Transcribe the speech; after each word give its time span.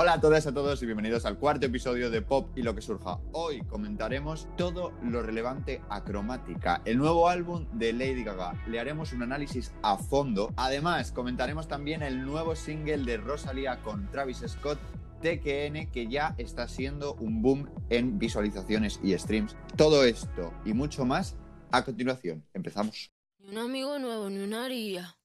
Hola 0.00 0.12
a 0.12 0.20
todas 0.20 0.46
y 0.46 0.48
a 0.48 0.52
todos 0.52 0.80
y 0.80 0.86
bienvenidos 0.86 1.26
al 1.26 1.38
cuarto 1.40 1.66
episodio 1.66 2.08
de 2.08 2.22
Pop 2.22 2.56
y 2.56 2.62
lo 2.62 2.72
que 2.72 2.80
surja. 2.80 3.18
Hoy 3.32 3.62
comentaremos 3.62 4.46
todo 4.56 4.92
lo 5.02 5.24
relevante 5.24 5.82
a 5.90 6.04
Cromática, 6.04 6.82
el 6.84 6.98
nuevo 6.98 7.28
álbum 7.28 7.66
de 7.72 7.92
Lady 7.92 8.22
Gaga. 8.22 8.62
Le 8.68 8.78
haremos 8.78 9.12
un 9.12 9.24
análisis 9.24 9.72
a 9.82 9.98
fondo. 9.98 10.52
Además, 10.54 11.10
comentaremos 11.10 11.66
también 11.66 12.04
el 12.04 12.24
nuevo 12.24 12.54
single 12.54 12.98
de 12.98 13.16
Rosalía 13.16 13.82
con 13.82 14.08
Travis 14.12 14.44
Scott 14.46 14.78
TKN 15.20 15.90
que 15.90 16.06
ya 16.08 16.36
está 16.38 16.68
siendo 16.68 17.14
un 17.14 17.42
boom 17.42 17.68
en 17.90 18.20
visualizaciones 18.20 19.00
y 19.02 19.18
streams. 19.18 19.56
Todo 19.74 20.04
esto 20.04 20.54
y 20.64 20.74
mucho 20.74 21.06
más 21.06 21.34
a 21.72 21.84
continuación. 21.84 22.44
Empezamos. 22.54 23.10
Ni 23.40 23.48
un 23.48 23.58
amigo 23.58 23.98
nuevo, 23.98 24.30
ni 24.30 24.44
una 24.44 24.64
haría. 24.64 25.16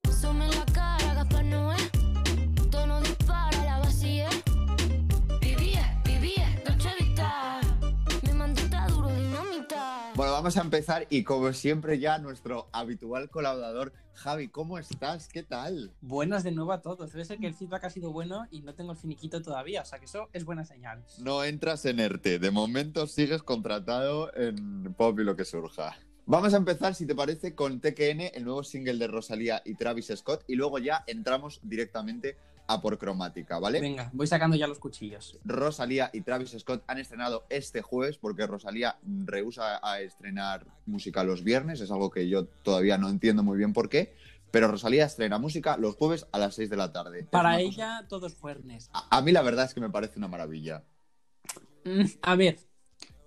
La 1.13 1.43
Noé. 1.43 2.02
Vamos 10.43 10.57
a 10.57 10.61
empezar 10.61 11.07
y 11.09 11.23
como 11.23 11.53
siempre 11.53 11.99
ya 11.99 12.17
nuestro 12.17 12.67
habitual 12.73 13.29
colaborador 13.29 13.93
Javi, 14.13 14.49
¿cómo 14.49 14.77
estás? 14.77 15.29
¿Qué 15.29 15.41
tal? 15.41 15.93
Buenas 16.01 16.43
de 16.43 16.51
nuevo 16.51 16.73
a 16.73 16.81
todos. 16.81 17.13
Debe 17.13 17.23
ser 17.23 17.38
que 17.38 17.47
el 17.47 17.53
feedback 17.53 17.85
ha 17.85 17.89
sido 17.89 18.11
bueno 18.11 18.45
y 18.51 18.59
no 18.59 18.75
tengo 18.75 18.91
el 18.91 18.98
finiquito 18.98 19.41
todavía, 19.41 19.84
o 19.84 19.85
sea 19.85 19.99
que 19.99 20.05
eso 20.05 20.27
es 20.34 20.43
buena 20.43 20.65
señal. 20.65 21.01
No 21.20 21.45
entras 21.45 21.85
en 21.85 22.01
ERTE, 22.01 22.39
de 22.39 22.51
momento 22.51 23.07
sigues 23.07 23.41
contratado 23.41 24.35
en 24.35 24.93
Pop 24.95 25.17
y 25.21 25.23
lo 25.23 25.37
que 25.37 25.45
surja. 25.45 25.98
Vamos 26.25 26.53
a 26.53 26.57
empezar, 26.57 26.93
si 26.93 27.05
te 27.05 27.15
parece, 27.15 27.55
con 27.55 27.79
TKN, 27.79 28.34
el 28.34 28.43
nuevo 28.43 28.65
single 28.65 28.98
de 28.98 29.07
Rosalía 29.07 29.62
y 29.63 29.75
Travis 29.75 30.12
Scott, 30.13 30.43
y 30.49 30.55
luego 30.55 30.77
ya 30.77 31.05
entramos 31.07 31.62
directamente 31.63 32.35
a 32.67 32.81
por 32.81 32.98
cromática, 32.98 33.59
¿vale? 33.59 33.80
Venga, 33.81 34.09
voy 34.13 34.27
sacando 34.27 34.55
ya 34.55 34.67
los 34.67 34.80
cuchillos. 34.80 35.38
Rosalía 35.44 36.09
y 36.13 36.21
Travis 36.21 36.55
Scott 36.58 36.84
han 36.88 36.98
estrenado 36.98 37.46
este 37.49 37.82
jueves 37.82 38.18
porque 38.18 38.48
Rosalía 38.48 38.98
rehúsa 39.26 39.79
a 39.87 40.01
estrenar 40.01 40.65
música 40.85 41.24
los 41.24 41.43
viernes, 41.43 41.82
es 41.82 41.91
algo 41.91 42.10
que 42.10 42.27
yo 42.29 42.46
todavía 42.46 42.98
no 42.98 43.10
entiendo 43.10 43.43
muy 43.43 43.57
bien 43.57 43.74
por 43.74 43.90
qué, 43.90 44.15
pero 44.52 44.68
Rosalía 44.68 45.05
estrena 45.05 45.40
música 45.40 45.77
los 45.77 45.96
jueves 45.96 46.27
a 46.32 46.40
las 46.40 46.55
6 46.55 46.70
de 46.70 46.77
la 46.77 46.91
tarde. 46.91 47.24
Para 47.24 47.60
ella, 47.60 48.05
todos 48.07 48.37
A, 48.93 49.18
a 49.18 49.21
mí 49.21 49.32
la 49.32 49.41
verdad 49.41 49.65
es 49.65 49.74
que 49.74 49.82
me 49.82 49.90
parece 49.90 50.20
una 50.20 50.27
maravilla. 50.27 50.84
Mm, 51.85 52.05
A 52.21 52.35
ver, 52.35 52.59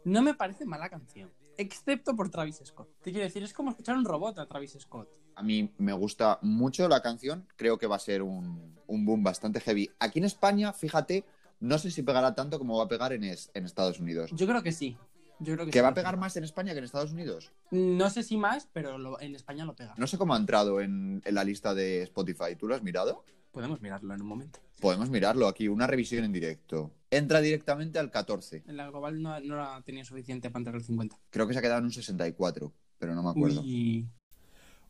no 0.04 0.22
me 0.22 0.34
parece 0.34 0.64
mala 0.64 0.88
canción, 0.88 1.32
excepto 1.58 2.14
por 2.14 2.30
Travis 2.30 2.62
Scott. 2.64 2.88
Te 3.02 3.10
quiero 3.10 3.24
decir, 3.24 3.42
es 3.42 3.52
como 3.52 3.70
escuchar 3.70 3.96
un 3.96 4.04
robot 4.04 4.38
a 4.38 4.46
Travis 4.46 4.76
Scott. 4.78 5.08
A 5.36 5.42
mí 5.42 5.70
me 5.78 5.92
gusta 5.92 6.38
mucho 6.42 6.88
la 6.88 7.00
canción, 7.02 7.46
creo 7.56 7.78
que 7.78 7.86
va 7.86 7.96
a 7.96 8.00
ser 8.00 8.22
un, 8.22 8.74
un 8.86 9.04
boom 9.06 9.22
bastante 9.22 9.60
heavy. 9.60 9.90
Aquí 10.00 10.18
en 10.18 10.24
España, 10.24 10.72
fíjate, 10.72 11.24
no 11.60 11.78
sé 11.78 11.90
si 11.90 12.02
pegará 12.02 12.34
tanto 12.34 12.58
como 12.58 12.78
va 12.78 12.84
a 12.84 12.88
pegar 12.88 13.12
en, 13.12 13.22
es- 13.24 13.50
en 13.54 13.64
Estados 13.66 14.00
Unidos. 14.00 14.30
Yo 14.34 14.46
creo 14.46 14.62
que 14.62 14.72
sí. 14.72 14.96
Yo 15.38 15.52
creo 15.54 15.66
que, 15.66 15.70
¿Que 15.72 15.78
sí 15.80 15.82
va 15.82 15.88
a 15.88 15.94
pegar 15.94 16.14
pega. 16.14 16.20
más 16.20 16.36
en 16.38 16.44
España 16.44 16.72
que 16.72 16.78
en 16.78 16.84
Estados 16.84 17.12
Unidos? 17.12 17.52
No 17.70 18.08
sé 18.08 18.22
si 18.22 18.38
más, 18.38 18.68
pero 18.72 18.96
lo- 18.96 19.20
en 19.20 19.34
España 19.34 19.66
lo 19.66 19.76
pega. 19.76 19.94
No 19.98 20.06
sé 20.06 20.16
cómo 20.16 20.34
ha 20.34 20.38
entrado 20.38 20.80
en, 20.80 21.20
en 21.24 21.34
la 21.34 21.44
lista 21.44 21.74
de 21.74 22.02
Spotify. 22.04 22.56
¿Tú 22.58 22.66
lo 22.66 22.74
has 22.74 22.82
mirado? 22.82 23.22
Podemos 23.52 23.82
mirarlo 23.82 24.14
en 24.14 24.22
un 24.22 24.28
momento. 24.28 24.58
Podemos 24.80 25.10
mirarlo 25.10 25.46
aquí, 25.48 25.68
una 25.68 25.86
revisión 25.86 26.24
en 26.24 26.32
directo. 26.32 26.90
Entra 27.10 27.40
directamente 27.42 27.98
al 27.98 28.10
14. 28.10 28.64
En 28.66 28.76
la 28.78 28.88
global 28.88 29.20
no, 29.22 29.38
no 29.40 29.56
la 29.56 29.82
tenía 29.84 30.04
suficiente 30.04 30.48
para 30.50 30.60
entrar 30.60 30.76
al 30.76 30.82
50. 30.84 31.18
Creo 31.30 31.46
que 31.46 31.52
se 31.52 31.58
ha 31.58 31.62
quedado 31.62 31.78
en 31.80 31.84
un 31.86 31.92
64, 31.92 32.72
pero 32.98 33.14
no 33.14 33.22
me 33.22 33.30
acuerdo. 33.30 33.60
Uy, 33.60 34.08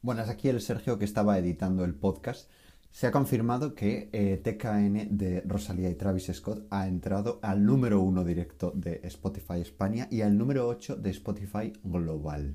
Buenas, 0.07 0.29
aquí 0.29 0.49
el 0.49 0.61
Sergio 0.61 1.01
que 1.01 1.05
estaba 1.05 1.37
editando 1.37 1.85
el 1.85 1.93
podcast. 1.93 2.49
Se 2.93 3.09
ha 3.09 3.11
confirmado 3.11 3.75
que 3.75 4.09
eh, 4.13 4.37
TKN 4.37 5.19
de 5.19 5.41
Rosalía 5.41 5.91
y 5.91 5.97
Travis 5.97 6.31
Scott 6.33 6.65
ha 6.71 6.87
entrado 6.87 7.41
al 7.43 7.67
número 7.67 8.01
uno 8.01 8.23
directo 8.23 8.71
de 8.77 9.01
Spotify 9.03 9.61
España 9.63 10.07
y 10.09 10.21
al 10.21 10.39
número 10.39 10.69
8 10.69 10.95
de 10.95 11.11
Spotify 11.11 11.73
Global. 11.83 12.55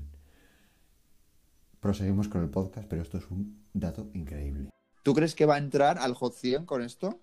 Proseguimos 1.78 2.28
con 2.28 2.40
el 2.42 2.48
podcast, 2.48 2.88
pero 2.88 3.02
esto 3.02 3.18
es 3.18 3.30
un 3.30 3.66
dato 3.74 4.08
increíble. 4.14 4.70
¿Tú 5.02 5.12
crees 5.12 5.34
que 5.34 5.44
va 5.44 5.56
a 5.56 5.58
entrar 5.58 5.98
al 5.98 6.14
Hot 6.14 6.32
100 6.32 6.64
con 6.64 6.80
esto? 6.80 7.20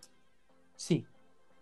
sí. 0.75 1.07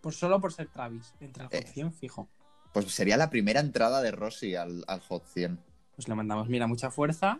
Por 0.01 0.13
solo 0.13 0.41
por 0.41 0.51
ser 0.51 0.67
Travis. 0.67 1.13
Entre 1.21 1.45
el 1.45 1.49
Eh. 1.53 1.61
Hot 1.63 1.67
100 1.73 1.93
fijo. 1.93 2.27
Pues 2.73 2.93
sería 2.93 3.15
la 3.15 3.29
primera 3.29 3.61
entrada 3.61 4.01
de 4.01 4.11
Rosy 4.11 4.55
al, 4.55 4.83
al 4.87 4.99
Hot 5.03 5.23
100. 5.23 5.57
Pues 5.95 6.09
le 6.09 6.15
mandamos, 6.15 6.49
mira, 6.49 6.67
mucha 6.67 6.91
fuerza. 6.91 7.39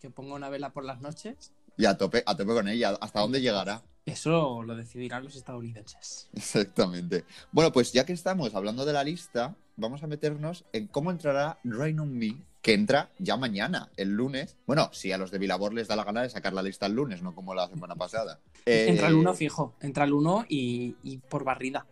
Que 0.00 0.10
ponga 0.10 0.34
una 0.34 0.48
vela 0.48 0.72
por 0.72 0.84
las 0.84 1.00
noches. 1.00 1.52
Y 1.76 1.84
a 1.84 1.96
tope, 1.96 2.22
a 2.26 2.36
tope 2.36 2.52
con 2.52 2.68
ella. 2.68 2.96
¿Hasta 3.00 3.20
dónde 3.20 3.40
llegará? 3.40 3.82
Eso 4.06 4.62
lo 4.62 4.74
decidirán 4.74 5.24
los 5.24 5.36
estadounidenses. 5.36 6.28
Exactamente. 6.34 7.24
Bueno, 7.52 7.72
pues 7.72 7.92
ya 7.92 8.06
que 8.06 8.12
estamos 8.12 8.54
hablando 8.54 8.84
de 8.84 8.92
la 8.92 9.04
lista, 9.04 9.54
vamos 9.76 10.02
a 10.02 10.06
meternos 10.06 10.64
en 10.72 10.86
cómo 10.86 11.10
entrará 11.10 11.58
Rain 11.64 12.00
on 12.00 12.16
Me, 12.16 12.36
que 12.62 12.74
entra 12.74 13.10
ya 13.18 13.36
mañana, 13.36 13.90
el 13.96 14.10
lunes. 14.10 14.56
Bueno, 14.66 14.90
si 14.92 15.12
a 15.12 15.18
los 15.18 15.30
de 15.30 15.38
Vilabor 15.38 15.74
les 15.74 15.88
da 15.88 15.96
la 15.96 16.04
gana 16.04 16.22
de 16.22 16.30
sacar 16.30 16.52
la 16.52 16.62
lista 16.62 16.86
el 16.86 16.94
lunes, 16.94 17.22
no 17.22 17.34
como 17.34 17.54
la 17.54 17.68
semana 17.68 17.96
pasada. 17.96 18.40
Eh, 18.66 18.86
Entra 18.88 19.08
el 19.08 19.14
1 19.14 19.34
fijo. 19.34 19.74
Entra 19.80 20.04
el 20.04 20.12
1 20.12 20.46
y, 20.48 20.96
y 21.02 21.18
por 21.18 21.44
barrida. 21.44 21.86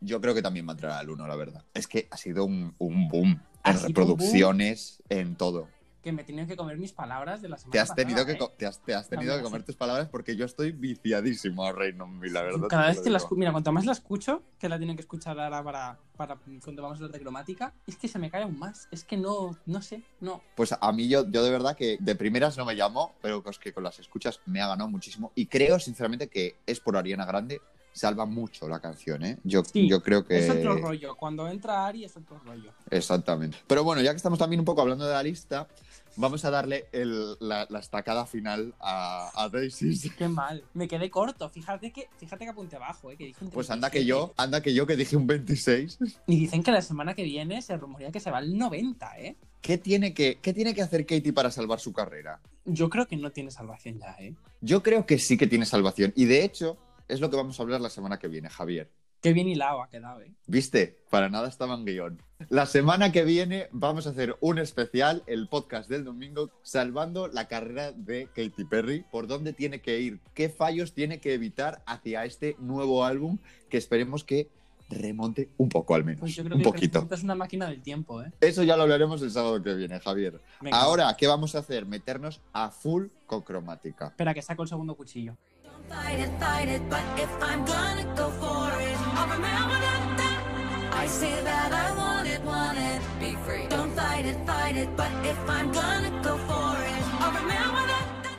Yo 0.00 0.20
creo 0.20 0.34
que 0.34 0.42
también 0.42 0.66
va 0.66 0.72
a 0.72 0.74
entrar 0.74 0.92
al 0.92 1.10
1, 1.10 1.26
la 1.26 1.36
verdad. 1.36 1.64
Es 1.74 1.86
que 1.86 2.08
ha 2.10 2.16
sido 2.16 2.46
un, 2.46 2.74
un 2.78 3.08
boom 3.08 3.42
en 3.64 3.82
reproducciones, 3.82 5.02
en 5.10 5.36
todo. 5.36 5.68
Que 6.02 6.12
me 6.12 6.24
tenían 6.24 6.46
que 6.46 6.56
comer 6.56 6.78
mis 6.78 6.92
palabras 6.92 7.42
de 7.42 7.48
la 7.50 7.58
semana 7.58 7.72
Te 7.72 7.78
has 7.78 7.90
pasada, 7.90 7.96
tenido, 8.08 8.24
que, 8.24 8.32
¿eh? 8.32 8.38
te 8.56 8.66
has, 8.66 8.80
te 8.82 8.94
has 8.94 9.08
tenido 9.08 9.36
que 9.36 9.42
comer 9.42 9.62
tus 9.64 9.76
palabras 9.76 10.08
porque 10.08 10.34
yo 10.34 10.46
estoy 10.46 10.72
viciadísimo 10.72 11.64
a 11.66 11.72
Me, 11.72 12.30
la 12.30 12.42
verdad. 12.42 12.68
Cada 12.68 12.86
vez 12.88 13.00
que 13.00 13.10
la 13.10 13.18
digo. 13.18 13.28
escu- 13.30 13.36
Mira, 13.36 13.52
cuanto 13.52 13.70
más 13.72 13.84
la 13.84 13.92
escucho, 13.92 14.42
que 14.58 14.68
la 14.68 14.78
tienen 14.78 14.96
que 14.96 15.02
escuchar 15.02 15.38
ahora 15.38 15.62
para, 15.62 15.98
para 16.20 16.36
cuando 16.62 16.82
vamos 16.82 16.98
a 16.98 16.98
hablar 16.98 17.12
de 17.12 17.20
cromática, 17.20 17.72
es 17.86 17.96
que 17.96 18.06
se 18.06 18.18
me 18.18 18.30
cae 18.30 18.42
aún 18.42 18.58
más. 18.58 18.88
Es 18.90 19.04
que 19.04 19.16
no, 19.16 19.56
no 19.64 19.80
sé, 19.80 20.02
no. 20.20 20.42
Pues 20.54 20.74
a 20.78 20.92
mí 20.92 21.08
yo, 21.08 21.26
yo 21.30 21.42
de 21.42 21.50
verdad 21.50 21.74
que 21.74 21.96
de 21.98 22.14
primeras 22.14 22.58
no 22.58 22.66
me 22.66 22.74
llamo, 22.74 23.14
pero 23.22 23.42
es 23.48 23.58
que 23.58 23.72
con 23.72 23.84
las 23.84 23.98
escuchas 24.00 24.38
me 24.44 24.60
ha 24.60 24.68
ganado 24.68 24.90
muchísimo. 24.90 25.32
Y 25.34 25.46
creo 25.46 25.78
sinceramente 25.80 26.28
que 26.28 26.56
es 26.66 26.78
por 26.78 26.98
Ariana 26.98 27.24
Grande, 27.24 27.62
salva 27.94 28.26
mucho 28.26 28.68
la 28.68 28.80
canción, 28.80 29.24
¿eh? 29.24 29.38
Yo, 29.44 29.64
Sí, 29.64 29.88
yo 29.88 30.02
creo 30.02 30.26
que... 30.26 30.40
Es 30.40 30.50
otro 30.50 30.76
rollo. 30.76 31.16
Cuando 31.16 31.48
entra 31.48 31.86
Ari 31.86 32.04
es 32.04 32.14
otro 32.14 32.38
rollo. 32.44 32.70
Exactamente. 32.90 33.56
Pero 33.66 33.82
bueno, 33.82 34.02
ya 34.02 34.10
que 34.10 34.18
estamos 34.18 34.38
también 34.38 34.60
un 34.60 34.66
poco 34.66 34.82
hablando 34.82 35.06
de 35.06 35.14
la 35.14 35.22
lista, 35.22 35.68
vamos 36.16 36.44
a 36.44 36.50
darle 36.50 36.86
el- 36.92 37.36
la, 37.40 37.66
la 37.70 37.78
estacada 37.78 38.26
final 38.26 38.74
a, 38.80 39.30
a 39.34 39.48
Daisy. 39.48 40.10
Qué 40.18 40.28
mal. 40.28 40.64
Me 40.74 40.88
quedé 40.88 41.10
corto. 41.10 41.48
Fíjate 41.48 41.92
que, 41.92 42.08
fíjate 42.18 42.44
que 42.44 42.50
apunté 42.50 42.76
abajo, 42.76 43.10
¿eh? 43.10 43.16
Que 43.16 43.24
dije 43.26 43.44
un 43.44 43.50
Pues 43.50 43.70
anda 43.70 43.90
37. 43.90 43.98
que 44.00 44.06
yo, 44.06 44.34
anda 44.36 44.62
que 44.62 44.74
yo 44.74 44.86
que 44.86 44.96
dije 44.96 45.16
un 45.16 45.26
26. 45.26 45.98
Y 46.26 46.40
dicen 46.40 46.62
que 46.62 46.72
la 46.72 46.82
semana 46.82 47.14
que 47.14 47.24
viene 47.24 47.60
se 47.62 47.76
rumorea 47.76 48.10
que 48.10 48.20
se 48.20 48.30
va 48.30 48.38
al 48.38 48.56
90, 48.56 49.18
¿eh? 49.18 49.36
¿Qué 49.60 49.76
tiene 49.78 50.14
que, 50.14 50.38
qué 50.40 50.52
tiene 50.54 50.74
que 50.74 50.82
hacer 50.82 51.04
Katie 51.06 51.32
para 51.32 51.50
salvar 51.50 51.80
su 51.80 51.92
carrera? 51.92 52.40
Yo 52.64 52.88
creo 52.88 53.06
que 53.06 53.16
no 53.16 53.30
tiene 53.30 53.50
salvación 53.50 53.98
ya, 53.98 54.16
¿eh? 54.18 54.34
Yo 54.60 54.82
creo 54.82 55.04
que 55.06 55.18
sí 55.18 55.36
que 55.36 55.46
tiene 55.46 55.66
salvación. 55.66 56.12
Y 56.16 56.24
de 56.26 56.44
hecho, 56.44 56.76
es 57.08 57.20
lo 57.20 57.28
que 57.30 57.36
vamos 57.36 57.58
a 57.58 57.62
hablar 57.62 57.80
la 57.80 57.90
semana 57.90 58.18
que 58.18 58.28
viene, 58.28 58.48
Javier. 58.48 58.90
Qué 59.20 59.34
bien 59.34 59.48
hilado 59.48 59.82
ha 59.82 59.88
quedado, 59.88 60.22
¿eh? 60.22 60.32
¿Viste? 60.46 60.96
Para 61.10 61.28
nada 61.28 61.48
estaba 61.48 61.74
en 61.74 61.84
guion. 61.84 62.22
La 62.48 62.64
semana 62.64 63.12
que 63.12 63.24
viene 63.24 63.68
vamos 63.70 64.06
a 64.06 64.10
hacer 64.10 64.36
un 64.40 64.58
especial, 64.58 65.22
el 65.26 65.46
podcast 65.46 65.90
del 65.90 66.04
domingo, 66.04 66.50
salvando 66.62 67.28
la 67.28 67.46
carrera 67.46 67.92
de 67.92 68.28
Katy 68.34 68.64
Perry, 68.64 69.04
por 69.10 69.26
dónde 69.26 69.52
tiene 69.52 69.82
que 69.82 70.00
ir, 70.00 70.20
qué 70.32 70.48
fallos 70.48 70.94
tiene 70.94 71.20
que 71.20 71.34
evitar 71.34 71.82
hacia 71.86 72.24
este 72.24 72.56
nuevo 72.58 73.04
álbum 73.04 73.36
que 73.68 73.76
esperemos 73.76 74.24
que 74.24 74.48
remonte 74.88 75.50
un 75.58 75.68
poco 75.68 75.94
al 75.94 76.02
menos. 76.04 76.20
Pues 76.20 76.34
yo 76.34 76.42
creo 76.42 76.56
un 76.56 76.62
que 76.62 76.68
poquito. 76.68 77.06
es 77.10 77.22
una 77.22 77.34
máquina 77.34 77.68
del 77.68 77.82
tiempo, 77.82 78.22
¿eh? 78.22 78.32
Eso 78.40 78.62
ya 78.62 78.76
lo 78.76 78.84
hablaremos 78.84 79.20
el 79.22 79.30
sábado 79.30 79.62
que 79.62 79.74
viene, 79.74 80.00
Javier. 80.00 80.40
Venga, 80.62 80.78
Ahora, 80.80 81.14
¿qué 81.16 81.26
vamos 81.26 81.54
a 81.54 81.58
hacer? 81.58 81.84
Meternos 81.84 82.40
a 82.52 82.70
full 82.70 83.08
con 83.26 83.42
cromática. 83.42 84.06
Espera, 84.06 84.32
que 84.32 84.42
saco 84.42 84.62
el 84.62 84.68
segundo 84.68 84.94
cuchillo. 84.94 85.36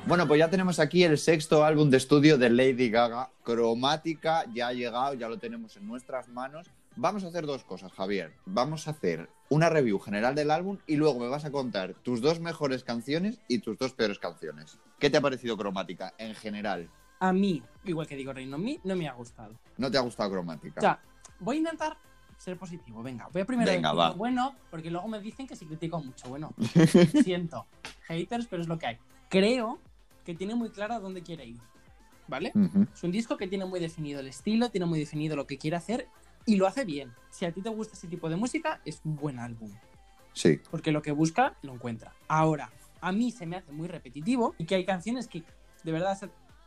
Bueno, 0.06 0.28
pues 0.28 0.40
ya 0.40 0.50
tenemos 0.50 0.80
aquí 0.80 1.04
el 1.04 1.18
sexto 1.18 1.64
álbum 1.64 1.90
de 1.90 1.98
estudio 1.98 2.38
de 2.38 2.50
Lady 2.50 2.90
Gaga. 2.90 3.30
Cromática 3.44 4.44
ya 4.54 4.68
ha 4.68 4.74
llegado, 4.74 5.14
ya 5.14 5.30
lo 5.30 5.38
tenemos 5.38 5.78
en 5.78 5.88
nuestras 5.88 6.28
manos. 6.28 6.68
Vamos 6.98 7.24
a 7.24 7.28
hacer 7.28 7.46
dos 7.46 7.64
cosas, 7.64 7.94
Javier. 7.94 8.34
Vamos 8.46 8.88
a 8.88 8.92
hacer 8.92 9.30
una 9.50 9.70
review 9.70 10.00
general 10.00 10.36
del 10.36 10.52
álbum 10.52 10.80
y 10.86 10.98
luego 10.98 11.20
me 11.20 11.30
vas 11.30 11.46
a 11.46 11.52
contar 11.52 11.94
tus 12.04 12.20
dos 12.20 12.42
mejores 12.42 12.84
canciones 12.84 13.40
y 13.48 13.60
tus 13.60 13.78
dos 13.78 13.94
peores 13.94 14.20
canciones. 14.20 14.78
¿Qué 15.00 15.10
te 15.10 15.18
ha 15.18 15.22
parecido 15.22 15.56
Cromática 15.56 16.14
en 16.18 16.36
general? 16.36 16.90
A 17.22 17.32
mí, 17.32 17.62
igual 17.86 18.08
que 18.08 18.16
digo 18.16 18.34
Reino 18.34 18.58
mí, 18.58 18.80
no 18.84 18.96
me 18.96 19.08
ha 19.08 19.14
gustado. 19.14 19.54
¿No 19.78 19.92
te 19.92 19.98
ha 19.98 20.02
gustado 20.02 20.32
Cromática? 20.32 20.80
O 20.80 20.82
sea, 20.82 21.00
voy 21.40 21.58
a 21.58 21.60
intentar 21.60 21.96
ser 22.36 22.58
positivo. 22.58 23.04
Venga, 23.04 23.30
voy 23.32 23.44
a 23.44 23.46
primero 23.46 23.72
Venga, 23.72 23.94
va. 23.94 24.14
bueno, 24.14 24.56
porque 24.72 24.90
luego 24.90 25.08
me 25.08 25.20
dicen 25.22 25.46
que 25.46 25.56
si 25.56 25.68
critico 25.68 26.00
mucho. 26.04 26.30
Bueno, 26.30 26.52
siento. 27.24 27.68
Haters, 28.08 28.48
pero 28.48 28.64
es 28.64 28.68
lo 28.68 28.80
que 28.80 28.88
hay. 28.88 28.98
Creo 29.30 29.78
que 30.26 30.34
tiene 30.34 30.56
muy 30.56 30.72
claro 30.72 30.96
a 30.96 31.00
dónde 31.00 31.22
quiere 31.22 31.46
ir. 31.46 31.62
¿Vale? 32.28 32.54
Es 32.94 33.04
un 33.04 33.12
disco 33.12 33.38
que 33.38 33.48
tiene 33.48 33.66
muy 33.66 33.80
definido 33.80 34.20
el 34.20 34.28
estilo, 34.28 34.72
tiene 34.72 34.88
muy 34.88 34.98
definido 34.98 35.36
lo 35.36 35.46
que 35.46 35.58
quiere 35.60 35.76
hacer 35.76 36.08
y 36.48 36.56
lo 36.56 36.66
hace 36.66 36.86
bien. 36.86 37.14
Si 37.30 37.46
a 37.46 37.52
ti 37.52 37.62
te 37.62 37.70
gusta 37.70 37.94
ese 37.94 38.08
tipo 38.08 38.30
de 38.30 38.36
música, 38.36 38.82
es 38.84 39.02
un 39.04 39.16
buen 39.16 39.38
álbum. 39.38 39.70
Sí. 40.34 40.60
Porque 40.72 40.92
lo 40.92 41.04
que 41.04 41.12
busca, 41.12 41.56
lo 41.62 41.74
encuentra. 41.74 42.14
Ahora, 42.28 42.72
a 43.02 43.12
mí 43.12 43.32
se 43.32 43.46
me 43.46 43.58
hace 43.58 43.72
muy 43.72 43.88
repetitivo 43.88 44.56
y 44.58 44.66
que 44.66 44.76
hay 44.76 44.86
canciones 44.86 45.28
que, 45.28 45.44
de 45.84 45.92
verdad, 45.92 46.18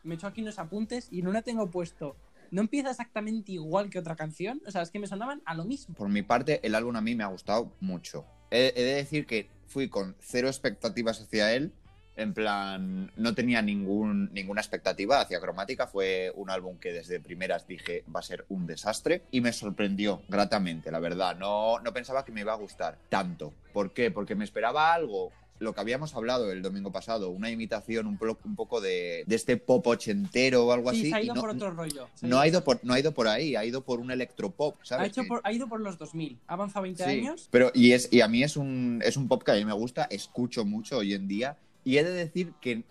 me 0.04 0.14
he 0.14 0.16
hecho 0.16 0.26
aquí 0.26 0.42
unos 0.42 0.58
apuntes 0.58 1.08
y 1.10 1.22
no 1.22 1.32
la 1.32 1.42
tengo 1.42 1.70
puesto. 1.70 2.16
No 2.50 2.60
empieza 2.60 2.90
exactamente 2.90 3.52
igual 3.52 3.90
que 3.90 3.98
otra 3.98 4.16
canción. 4.16 4.62
O 4.66 4.70
sea, 4.70 4.82
es 4.82 4.90
que 4.90 4.98
me 4.98 5.06
sonaban 5.06 5.42
a 5.44 5.54
lo 5.54 5.64
mismo. 5.64 5.94
Por 5.94 6.08
mi 6.08 6.22
parte, 6.22 6.60
el 6.62 6.74
álbum 6.74 6.94
a 6.96 7.00
mí 7.00 7.14
me 7.14 7.24
ha 7.24 7.28
gustado 7.28 7.72
mucho. 7.80 8.24
He, 8.50 8.72
he 8.76 8.82
de 8.82 8.94
decir 8.94 9.26
que 9.26 9.48
fui 9.66 9.88
con 9.88 10.14
cero 10.20 10.48
expectativas 10.48 11.20
hacia 11.20 11.52
él. 11.52 11.72
En 12.16 12.32
plan, 12.32 13.10
no 13.16 13.34
tenía 13.34 13.60
ningún, 13.60 14.32
ninguna 14.32 14.60
expectativa 14.60 15.20
hacia 15.20 15.40
Cromática. 15.40 15.88
Fue 15.88 16.32
un 16.36 16.48
álbum 16.48 16.78
que 16.78 16.92
desde 16.92 17.18
primeras 17.18 17.66
dije 17.66 18.04
va 18.14 18.20
a 18.20 18.22
ser 18.22 18.44
un 18.48 18.66
desastre. 18.68 19.22
Y 19.32 19.40
me 19.40 19.52
sorprendió 19.52 20.22
gratamente, 20.28 20.92
la 20.92 21.00
verdad. 21.00 21.36
No, 21.36 21.80
no 21.80 21.92
pensaba 21.92 22.24
que 22.24 22.30
me 22.30 22.42
iba 22.42 22.52
a 22.52 22.56
gustar 22.56 22.98
tanto. 23.08 23.52
¿Por 23.72 23.92
qué? 23.92 24.12
Porque 24.12 24.36
me 24.36 24.44
esperaba 24.44 24.94
algo. 24.94 25.32
Lo 25.60 25.72
que 25.72 25.80
habíamos 25.80 26.14
hablado 26.16 26.50
el 26.50 26.62
domingo 26.62 26.90
pasado, 26.90 27.30
una 27.30 27.48
imitación 27.48 28.06
un, 28.08 28.18
po- 28.18 28.38
un 28.44 28.56
poco 28.56 28.80
de, 28.80 29.22
de 29.26 29.36
este 29.36 29.56
pop 29.56 29.86
ochentero 29.86 30.66
o 30.66 30.72
algo 30.72 30.90
Sí, 30.90 31.00
así. 31.00 31.10
se 31.10 31.16
ha 31.16 31.22
ido 31.22 31.34
no, 31.34 31.40
por 31.40 31.50
otro 31.50 31.70
rollo. 31.70 32.08
No 32.22 32.40
ha 32.40 32.48
ido 32.48 32.64
por, 32.64 32.80
no 32.84 32.92
ha 32.92 32.98
ido 32.98 33.12
por 33.12 33.28
ahí, 33.28 33.54
ha 33.54 33.64
ido 33.64 33.82
por 33.84 34.00
un 34.00 34.10
electropop, 34.10 34.82
¿sabes? 34.82 35.04
ha, 35.04 35.06
hecho 35.06 35.28
por, 35.28 35.40
ha 35.44 35.52
ido 35.52 35.68
por 35.68 35.80
los 35.80 35.96
2000. 35.96 36.40
Ha 36.48 36.54
avanzado 36.54 36.82
20 36.82 37.04
Sí, 37.04 37.08
años. 37.10 37.48
Pero, 37.52 37.70
y, 37.72 37.92
es, 37.92 38.08
y 38.12 38.20
a 38.20 38.26
mí 38.28 38.42
es 38.42 38.56
un, 38.56 39.00
es 39.04 39.16
un 39.16 39.28
pop 39.28 39.44
que 39.44 39.52
a 39.52 39.54
mí 39.54 39.64
me 39.64 39.72
gusta, 39.72 40.04
escucho 40.10 40.64
mucho 40.64 40.98
hoy 40.98 41.14
en 41.14 41.28
día. 41.28 41.56
Y 41.84 41.98
he 41.98 42.04
de 42.04 42.10
decir 42.10 42.52
que 42.60 42.82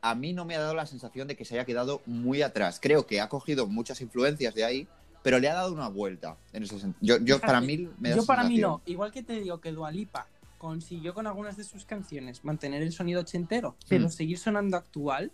a 0.00 0.14
mí 0.14 0.32
no 0.32 0.44
me 0.44 0.54
ha 0.54 0.60
dado 0.60 0.74
la 0.74 0.86
sensación 0.86 1.26
de 1.26 1.36
que 1.36 1.44
se 1.44 1.54
haya 1.56 1.64
quedado 1.64 2.02
muy 2.06 2.42
atrás. 2.42 2.78
Creo 2.80 3.04
que 3.06 3.20
ha 3.20 3.28
cogido 3.28 3.66
muchas 3.66 4.00
influencias 4.00 4.54
de 4.54 4.64
ahí, 4.64 4.88
pero 5.24 5.38
le 5.40 5.48
ha 5.48 5.54
dado 5.54 5.72
una 5.72 5.88
vuelta. 5.88 6.36
En 6.52 6.62
ese 6.62 6.76
sen- 6.76 6.94
yo, 7.00 7.16
yo 7.18 7.36
Fíjate, 7.36 7.46
para 7.46 7.60
mí 7.60 7.88
me 7.98 8.10
da 8.10 8.16
Yo 8.16 8.22
esa 8.22 8.26
para 8.32 8.44
mí 8.48 8.58
no. 8.58 8.80
Igual 8.86 9.10
que 9.12 9.22
te 9.22 9.40
digo 9.40 9.60
que 9.60 9.72
Dualipa 9.72 10.28
consiguió 10.66 11.12
con 11.12 11.26
algunas 11.26 11.56
de 11.56 11.64
sus 11.64 11.84
canciones 11.84 12.44
mantener 12.44 12.82
el 12.82 12.92
sonido 12.92 13.20
ochentero, 13.22 13.74
pero 13.88 14.06
Mm. 14.06 14.10
seguir 14.10 14.38
sonando 14.38 14.76
actual. 14.76 15.32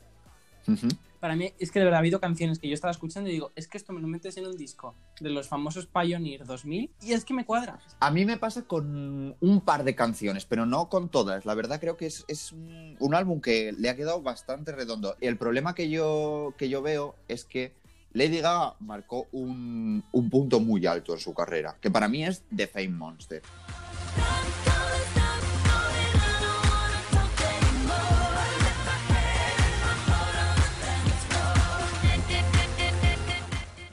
Para 1.20 1.34
mí 1.36 1.52
es 1.58 1.70
que 1.70 1.78
de 1.78 1.84
verdad 1.86 1.96
ha 1.96 2.00
habido 2.00 2.20
canciones 2.20 2.58
que 2.58 2.68
yo 2.68 2.74
estaba 2.74 2.90
escuchando 2.90 3.28
y 3.28 3.32
digo, 3.34 3.52
es 3.56 3.68
que 3.68 3.76
esto 3.78 3.92
me 3.92 4.00
lo 4.00 4.06
metes 4.08 4.36
en 4.38 4.46
un 4.46 4.56
disco 4.56 4.94
de 5.20 5.30
los 5.30 5.48
famosos 5.48 5.86
Pioneer 5.86 6.44
2000 6.46 6.90
y 7.02 7.12
es 7.12 7.24
que 7.26 7.32
me 7.34 7.44
cuadra. 7.44 7.78
A 8.00 8.10
mí 8.10 8.24
me 8.24 8.36
pasa 8.38 8.62
con 8.62 9.34
un 9.40 9.60
par 9.62 9.84
de 9.84 9.94
canciones, 9.94 10.44
pero 10.46 10.64
no 10.66 10.88
con 10.88 11.08
todas. 11.10 11.44
La 11.46 11.54
verdad 11.54 11.78
creo 11.80 11.96
que 11.98 12.06
es, 12.06 12.24
es 12.28 12.52
un, 12.52 12.96
un 12.98 13.14
álbum 13.14 13.40
que 13.42 13.72
le 13.72 13.88
ha 13.90 13.96
quedado 13.96 14.22
bastante 14.22 14.72
redondo. 14.72 15.16
Y 15.20 15.26
el 15.26 15.36
problema 15.36 15.74
que 15.74 15.88
yo, 15.90 16.54
que 16.56 16.68
yo 16.70 16.80
veo 16.82 17.16
es 17.28 17.44
que 17.44 17.72
Lady 18.14 18.40
Gaga 18.40 18.74
marcó 18.80 19.26
un, 19.32 20.02
un 20.12 20.30
punto 20.30 20.60
muy 20.60 20.86
alto 20.86 21.12
en 21.14 21.20
su 21.20 21.34
carrera, 21.34 21.76
que 21.80 21.90
para 21.90 22.08
mí 22.08 22.24
es 22.24 22.42
The 22.54 22.66
Fame 22.66 22.88
Monster. 22.90 23.42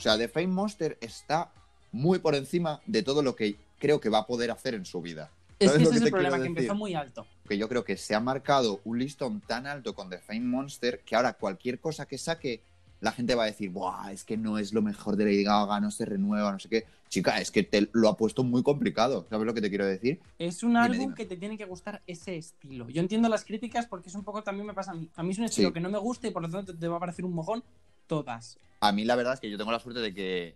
Sea, 0.05 0.17
The 0.17 0.27
Fame 0.27 0.47
Monster 0.47 0.97
está 1.01 1.51
muy 1.91 2.19
por 2.19 2.35
encima 2.35 2.81
de 2.85 3.03
todo 3.03 3.21
lo 3.23 3.35
que 3.35 3.55
creo 3.79 3.99
que 3.99 4.09
va 4.09 4.19
a 4.19 4.27
poder 4.27 4.51
hacer 4.51 4.73
en 4.73 4.85
su 4.85 5.01
vida. 5.01 5.29
Es 5.59 5.71
¿Sabes 5.71 5.77
que 5.77 5.83
ese 5.83 5.83
es 5.83 5.89
que 5.91 5.97
el 5.97 6.03
te 6.03 6.11
quiero 6.11 6.29
problema, 6.29 6.43
que 6.43 6.47
empezó 6.49 6.75
muy 6.75 6.93
alto. 6.95 7.25
que 7.47 7.57
yo 7.57 7.69
creo 7.69 7.83
que 7.85 7.95
se 7.97 8.13
ha 8.13 8.19
marcado 8.19 8.81
un 8.83 8.99
listón 8.99 9.39
tan 9.41 9.65
alto 9.67 9.95
con 9.95 10.09
The 10.09 10.17
Fame 10.19 10.41
Monster 10.41 10.99
que 11.05 11.15
ahora 11.15 11.33
cualquier 11.33 11.79
cosa 11.79 12.05
que 12.05 12.17
saque, 12.17 12.61
la 12.99 13.11
gente 13.13 13.35
va 13.35 13.43
a 13.43 13.47
decir, 13.47 13.69
Buah, 13.69 14.11
es 14.11 14.23
que 14.25 14.35
no 14.35 14.57
es 14.57 14.73
lo 14.73 14.81
mejor 14.81 15.15
de 15.15 15.25
Lady 15.25 15.43
Gaga, 15.43 15.79
no 15.79 15.91
se 15.91 16.05
renueva, 16.05 16.51
no 16.51 16.59
sé 16.59 16.67
qué. 16.69 16.85
Chica, 17.07 17.39
es 17.39 17.51
que 17.51 17.63
te 17.63 17.87
lo 17.93 18.09
ha 18.09 18.17
puesto 18.17 18.43
muy 18.43 18.63
complicado. 18.63 19.25
¿Sabes 19.29 19.45
lo 19.45 19.53
que 19.53 19.61
te 19.61 19.69
quiero 19.69 19.85
decir? 19.85 20.19
Es 20.39 20.63
un 20.63 20.71
Dime, 20.71 20.79
álbum 20.79 20.99
dime. 20.99 21.15
que 21.15 21.25
te 21.25 21.37
tiene 21.37 21.57
que 21.57 21.65
gustar 21.65 22.01
ese 22.07 22.35
estilo. 22.35 22.89
Yo 22.89 22.99
entiendo 23.01 23.29
las 23.29 23.45
críticas 23.45 23.85
porque 23.85 24.09
es 24.09 24.15
un 24.15 24.23
poco 24.23 24.43
también 24.43 24.65
me 24.65 24.73
pasa 24.73 24.91
a 24.91 24.95
mí. 24.95 25.09
A 25.15 25.23
mí 25.23 25.31
es 25.31 25.37
un 25.37 25.45
estilo 25.45 25.69
Sí. 25.69 25.73
que 25.73 25.79
no 25.81 25.89
me 25.89 25.99
gusta 25.99 26.27
y 26.27 26.31
por 26.31 26.41
lo 26.41 26.49
tanto 26.49 26.75
te 26.75 26.87
va 26.87 26.97
a 26.97 26.99
parecer 26.99 27.23
un 27.23 27.33
mojón 27.33 27.63
todas. 28.07 28.59
A 28.81 28.91
mí 28.91 29.03
la 29.05 29.15
verdad 29.15 29.33
es 29.33 29.39
que 29.39 29.49
yo 29.49 29.57
tengo 29.57 29.71
la 29.71 29.79
suerte 29.79 29.99
de 30.01 30.13
que, 30.13 30.55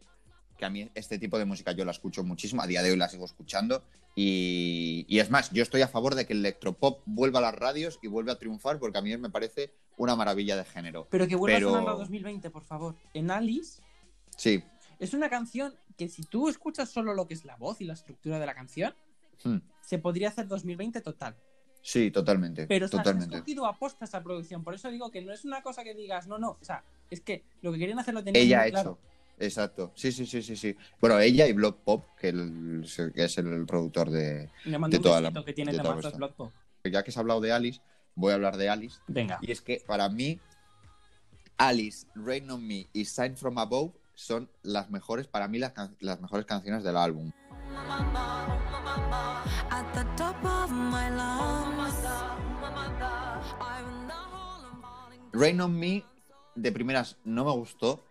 que 0.58 0.66
a 0.66 0.70
mí 0.70 0.90
este 0.96 1.18
tipo 1.18 1.38
de 1.38 1.46
música 1.46 1.72
yo 1.72 1.86
la 1.86 1.92
escucho 1.92 2.24
muchísimo, 2.24 2.62
a 2.62 2.68
día 2.68 2.82
de 2.84 2.92
hoy 2.92 2.98
la 2.98 3.10
sigo 3.10 3.26
escuchando 3.26 3.84
y, 4.16 5.06
y 5.08 5.20
es 5.20 5.30
más, 5.30 5.52
yo 5.52 5.64
estoy 5.64 5.82
a 5.82 5.88
favor 5.88 6.16
de 6.16 6.26
que 6.26 6.34
el 6.34 6.40
electropop 6.40 7.02
vuelva 7.06 7.40
a 7.40 7.44
las 7.44 7.56
radios 7.56 8.00
y 8.02 8.08
vuelva 8.08 8.34
a 8.34 8.40
triunfar 8.40 8.80
porque 8.80 8.98
a 8.98 9.02
mí 9.02 9.16
me 9.18 9.30
parece 9.30 9.72
una 9.98 10.16
maravilla 10.16 10.56
de 10.58 10.66
género. 10.66 11.08
Pero 11.10 11.28
que 11.28 11.36
vuelva 11.36 11.58
Pero- 11.58 11.70
a 11.70 11.80
sonar 11.80 11.90
a 11.96 11.98
2020, 11.98 12.50
por 12.50 12.64
favor. 12.64 12.96
En 13.14 13.32
Alice 13.32 13.82
Sí, 14.38 14.64
es 15.00 15.14
una 15.14 15.30
canción 15.30 15.76
que 15.98 16.08
si 16.08 16.24
tú 16.24 16.48
escuchas 16.50 16.90
solo 16.90 17.14
lo 17.14 17.28
que 17.28 17.34
es 17.34 17.44
la 17.46 17.56
voz 17.58 17.82
y 17.82 17.86
la 17.86 17.94
estructura 17.94 18.40
de 18.40 18.46
la 18.46 18.54
canción, 18.56 18.94
Hmm. 19.44 19.60
se 19.82 20.00
podría 20.00 20.28
hacer 20.28 20.48
2020 20.50 21.00
total. 21.02 21.36
sí, 21.82 22.12
totalmente. 22.12 22.68
Pero 22.68 22.88
o 22.88 22.90
sea, 22.90 22.98
se 22.98 23.00
ha 23.00 23.04
totalmente. 23.04 23.36
escogido 23.38 23.66
aposta 23.66 24.04
esa 24.04 24.22
producción. 24.22 24.66
Por 24.66 24.74
eso 24.76 24.90
digo 24.92 25.10
que 25.12 25.22
no 25.22 25.32
es 25.32 25.46
una 25.46 25.62
cosa 25.62 25.82
que 25.86 25.94
digas, 25.96 26.28
no, 26.28 26.38
no. 26.38 26.58
O 26.62 26.64
sea, 26.66 26.84
es 27.10 27.22
que 27.22 27.44
lo 27.62 27.72
que 27.74 27.80
querían 27.80 28.00
hacer 28.00 28.14
lo 28.14 28.24
tenían 28.24 28.44
Ella 28.46 28.62
ha 28.62 28.68
hecho. 28.68 28.74
claro. 28.74 29.00
Exacto. 29.42 29.92
Sí, 29.96 30.12
sí, 30.12 30.26
sí, 30.26 30.42
sí, 30.44 30.56
sí. 30.58 30.76
Bueno, 31.00 31.18
ella 31.20 31.48
y 31.48 31.54
Block 31.54 31.78
Pop, 31.84 32.04
que, 32.20 32.30
el- 32.30 32.86
que 33.16 33.24
es 33.24 33.38
el 33.38 33.66
productor 33.66 34.10
de. 34.10 34.50
Le 34.66 34.78
mando 34.78 34.94
de 34.96 34.98
un 34.98 35.04
toda 35.04 35.22
la- 35.22 35.32
que 35.46 35.54
tiene 35.54 35.72
de 35.72 35.80
toda 35.80 35.96
Pop. 36.36 36.52
Ya 36.84 37.04
que 37.04 37.12
se 37.12 37.20
ha 37.20 37.22
hablado 37.22 37.40
de 37.40 37.52
Alice, 37.54 37.80
voy 38.16 38.32
a 38.32 38.36
hablar 38.36 38.58
de 38.58 38.70
Alice. 38.70 39.00
Venga. 39.08 39.40
Y 39.42 39.52
es 39.52 39.62
que 39.62 39.82
para 39.88 40.10
mí, 40.10 40.40
Alice, 41.58 42.06
Rain 42.16 42.50
on 42.52 42.66
Me 42.68 42.88
y 42.92 43.06
Sign 43.06 43.38
from 43.38 43.58
Above 43.58 43.94
son 44.14 44.50
las 44.62 44.90
mejores, 44.90 45.28
para 45.28 45.48
mí, 45.48 45.58
las, 45.58 45.74
las 46.02 46.20
mejores 46.20 46.46
canciones 46.46 46.84
del 46.84 46.98
álbum. 46.98 47.32
Rain 55.32 55.62
on 55.62 55.78
Me, 55.80 56.04
de 56.56 56.72
primeras, 56.72 57.18
no 57.24 57.46
me 57.46 57.52
gustó, 57.52 58.04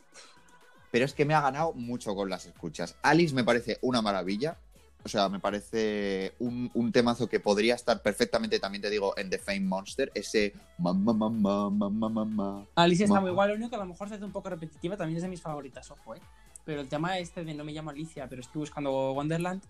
pero 0.91 1.05
es 1.05 1.13
que 1.15 1.25
me 1.25 1.35
ha 1.35 1.41
ganado 1.41 1.73
mucho 1.75 2.15
con 2.15 2.31
las 2.31 2.47
escuchas. 2.47 2.97
Alice 3.03 3.35
me 3.35 3.45
parece 3.45 3.79
una 3.83 4.03
maravilla. 4.03 4.59
O 5.05 5.09
sea, 5.09 5.29
me 5.29 5.39
parece 5.39 6.35
un, 6.41 6.71
un 6.75 6.91
temazo 6.91 7.29
que 7.29 7.39
podría 7.39 7.77
estar 7.77 8.03
perfectamente, 8.03 8.59
también 8.59 8.83
te 8.83 8.91
digo, 8.91 9.17
en 9.17 9.31
The 9.31 9.39
Fame 9.39 9.61
Monster. 9.61 10.11
Ese 10.13 10.53
mamá, 10.77 11.13
mamá, 11.13 11.71
mamá, 11.71 12.09
mamá. 12.09 12.67
Alice 12.75 13.05
está 13.05 13.21
muy 13.21 13.31
igual, 13.31 13.51
lo 13.51 13.55
único 13.55 13.71
que 13.71 13.77
a 13.77 13.79
lo 13.79 13.87
mejor 13.87 14.09
se 14.09 14.17
hace 14.17 14.25
un 14.25 14.33
poco 14.33 14.51
repetitiva, 14.51 14.97
también 14.97 15.17
es 15.17 15.23
de 15.23 15.29
mis 15.29 15.41
favoritas, 15.41 15.89
ojo, 15.93 16.17
eh. 16.17 16.21
Pero 16.65 16.81
el 16.81 16.89
tema 16.89 17.17
este 17.19 17.45
de 17.45 17.55
no 17.55 17.65
me 17.65 17.73
llamo 17.73 17.91
Alicia, 17.91 18.29
pero 18.29 18.41
estoy 18.41 18.61
buscando 18.61 19.13
Wonderland, 19.13 19.63